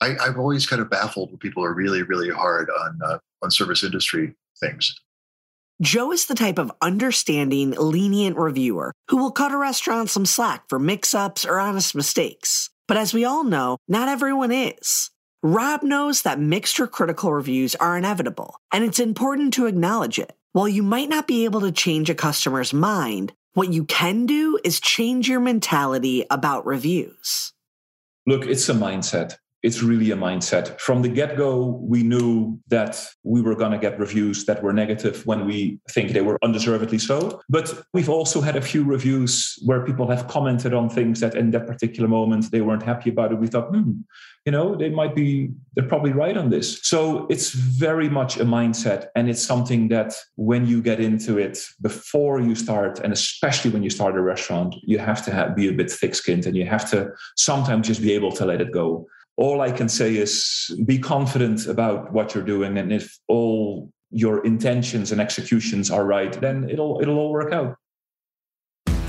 I, 0.00 0.16
I'm 0.20 0.38
always 0.38 0.66
kind 0.66 0.82
of 0.82 0.90
baffled 0.90 1.30
when 1.30 1.38
people 1.38 1.64
are 1.64 1.74
really, 1.74 2.02
really 2.02 2.30
hard 2.30 2.68
on 2.70 2.98
uh, 3.04 3.18
on 3.42 3.50
service 3.50 3.82
industry 3.82 4.34
things. 4.60 4.94
Joe 5.80 6.12
is 6.12 6.26
the 6.26 6.34
type 6.34 6.58
of 6.58 6.70
understanding, 6.80 7.70
lenient 7.72 8.36
reviewer 8.36 8.92
who 9.08 9.16
will 9.16 9.32
cut 9.32 9.52
a 9.52 9.56
restaurant 9.56 10.10
some 10.10 10.26
slack 10.26 10.64
for 10.68 10.78
mix 10.78 11.14
ups 11.14 11.44
or 11.44 11.58
honest 11.58 11.94
mistakes. 11.94 12.70
But 12.88 12.96
as 12.96 13.14
we 13.14 13.24
all 13.24 13.44
know, 13.44 13.78
not 13.88 14.08
everyone 14.08 14.52
is. 14.52 15.10
Rob 15.42 15.82
knows 15.82 16.22
that 16.22 16.38
mixed 16.38 16.78
or 16.78 16.86
critical 16.86 17.32
reviews 17.32 17.74
are 17.76 17.96
inevitable, 17.96 18.56
and 18.72 18.84
it's 18.84 19.00
important 19.00 19.52
to 19.54 19.66
acknowledge 19.66 20.18
it. 20.18 20.32
While 20.52 20.68
you 20.68 20.82
might 20.82 21.08
not 21.08 21.26
be 21.26 21.44
able 21.44 21.62
to 21.62 21.72
change 21.72 22.10
a 22.10 22.14
customer's 22.14 22.72
mind, 22.72 23.32
what 23.54 23.72
you 23.72 23.84
can 23.84 24.26
do 24.26 24.58
is 24.64 24.80
change 24.80 25.28
your 25.28 25.40
mentality 25.40 26.24
about 26.30 26.64
reviews. 26.64 27.52
Look, 28.26 28.46
it's 28.46 28.68
a 28.68 28.74
mindset 28.74 29.36
it's 29.62 29.82
really 29.82 30.10
a 30.10 30.16
mindset. 30.16 30.78
From 30.80 31.02
the 31.02 31.08
get 31.08 31.36
go, 31.36 31.80
we 31.82 32.02
knew 32.02 32.58
that 32.68 33.04
we 33.22 33.40
were 33.40 33.54
going 33.54 33.70
to 33.70 33.78
get 33.78 33.98
reviews 33.98 34.44
that 34.46 34.62
were 34.62 34.72
negative 34.72 35.24
when 35.24 35.46
we 35.46 35.78
think 35.90 36.12
they 36.12 36.20
were 36.20 36.38
undeservedly 36.42 36.98
so. 36.98 37.40
But 37.48 37.84
we've 37.92 38.08
also 38.08 38.40
had 38.40 38.56
a 38.56 38.60
few 38.60 38.82
reviews 38.82 39.58
where 39.64 39.84
people 39.84 40.08
have 40.08 40.26
commented 40.26 40.74
on 40.74 40.88
things 40.88 41.20
that 41.20 41.36
in 41.36 41.52
that 41.52 41.66
particular 41.66 42.08
moment 42.08 42.50
they 42.50 42.60
weren't 42.60 42.82
happy 42.82 43.10
about 43.10 43.30
it. 43.30 43.38
We 43.38 43.46
thought, 43.46 43.68
hmm, 43.68 43.92
you 44.44 44.50
know, 44.50 44.74
they 44.74 44.90
might 44.90 45.14
be, 45.14 45.50
they're 45.74 45.86
probably 45.86 46.12
right 46.12 46.36
on 46.36 46.50
this. 46.50 46.80
So 46.82 47.28
it's 47.30 47.50
very 47.52 48.08
much 48.08 48.38
a 48.38 48.44
mindset. 48.44 49.06
And 49.14 49.30
it's 49.30 49.44
something 49.44 49.86
that 49.88 50.14
when 50.34 50.66
you 50.66 50.82
get 50.82 50.98
into 50.98 51.38
it 51.38 51.58
before 51.80 52.40
you 52.40 52.56
start, 52.56 52.98
and 52.98 53.12
especially 53.12 53.70
when 53.70 53.84
you 53.84 53.90
start 53.90 54.16
a 54.16 54.20
restaurant, 54.20 54.74
you 54.82 54.98
have 54.98 55.24
to 55.26 55.30
have, 55.30 55.54
be 55.54 55.68
a 55.68 55.72
bit 55.72 55.90
thick 55.90 56.16
skinned 56.16 56.46
and 56.46 56.56
you 56.56 56.66
have 56.66 56.90
to 56.90 57.12
sometimes 57.36 57.86
just 57.86 58.02
be 58.02 58.12
able 58.12 58.32
to 58.32 58.44
let 58.44 58.60
it 58.60 58.72
go 58.72 59.06
all 59.36 59.60
I 59.60 59.70
can 59.70 59.88
say 59.88 60.16
is 60.16 60.70
be 60.84 60.98
confident 60.98 61.66
about 61.66 62.12
what 62.12 62.34
you're 62.34 62.44
doing. 62.44 62.78
And 62.78 62.92
if 62.92 63.18
all 63.28 63.90
your 64.10 64.44
intentions 64.44 65.10
and 65.10 65.20
executions 65.20 65.90
are 65.90 66.04
right, 66.04 66.32
then 66.40 66.68
it'll 66.68 67.00
it'll 67.00 67.18
all 67.18 67.32
work 67.32 67.52
out. 67.52 67.76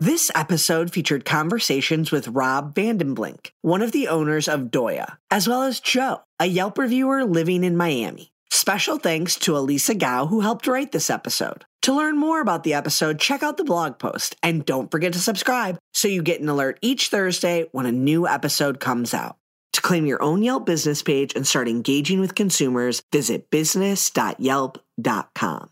This 0.00 0.30
episode 0.34 0.92
featured 0.92 1.24
conversations 1.24 2.10
with 2.10 2.28
Rob 2.28 2.74
Vandenblink, 2.74 3.50
one 3.62 3.82
of 3.82 3.92
the 3.92 4.08
owners 4.08 4.48
of 4.48 4.70
Doya, 4.70 5.16
as 5.30 5.48
well 5.48 5.62
as 5.62 5.80
Joe, 5.80 6.22
a 6.40 6.46
Yelp 6.46 6.78
reviewer 6.78 7.24
living 7.24 7.62
in 7.62 7.76
Miami. 7.76 8.32
Special 8.50 8.98
thanks 8.98 9.36
to 9.36 9.56
Elisa 9.56 9.94
Gao, 9.94 10.26
who 10.26 10.40
helped 10.40 10.66
write 10.66 10.92
this 10.92 11.10
episode. 11.10 11.64
To 11.82 11.94
learn 11.94 12.18
more 12.18 12.40
about 12.40 12.64
the 12.64 12.74
episode, 12.74 13.18
check 13.18 13.42
out 13.42 13.56
the 13.56 13.64
blog 13.64 13.98
post 13.98 14.36
and 14.42 14.64
don't 14.64 14.90
forget 14.90 15.12
to 15.14 15.18
subscribe 15.18 15.78
so 15.94 16.08
you 16.08 16.22
get 16.22 16.40
an 16.40 16.48
alert 16.48 16.78
each 16.82 17.08
Thursday 17.08 17.66
when 17.72 17.86
a 17.86 17.92
new 17.92 18.26
episode 18.26 18.80
comes 18.80 19.14
out. 19.14 19.36
To 19.74 19.82
claim 19.82 20.06
your 20.06 20.22
own 20.22 20.42
Yelp 20.42 20.66
business 20.66 21.02
page 21.02 21.34
and 21.34 21.46
start 21.46 21.68
engaging 21.68 22.20
with 22.20 22.34
consumers, 22.34 23.02
visit 23.12 23.50
business.yelp.com. 23.50 25.70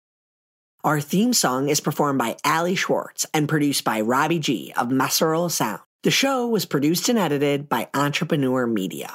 Our 0.83 1.01
theme 1.01 1.33
song 1.33 1.69
is 1.69 1.81
performed 1.81 2.19
by 2.19 2.37
Ali 2.45 2.75
Schwartz 2.75 3.25
and 3.33 3.49
produced 3.49 3.83
by 3.83 4.01
Robbie 4.01 4.39
G 4.39 4.71
of 4.77 4.89
Messerol 4.89 5.49
Sound. 5.49 5.81
The 6.03 6.11
show 6.11 6.47
was 6.47 6.63
produced 6.63 7.09
and 7.09 7.19
edited 7.19 7.67
by 7.67 7.89
Entrepreneur 7.93 8.65
Media. 8.65 9.11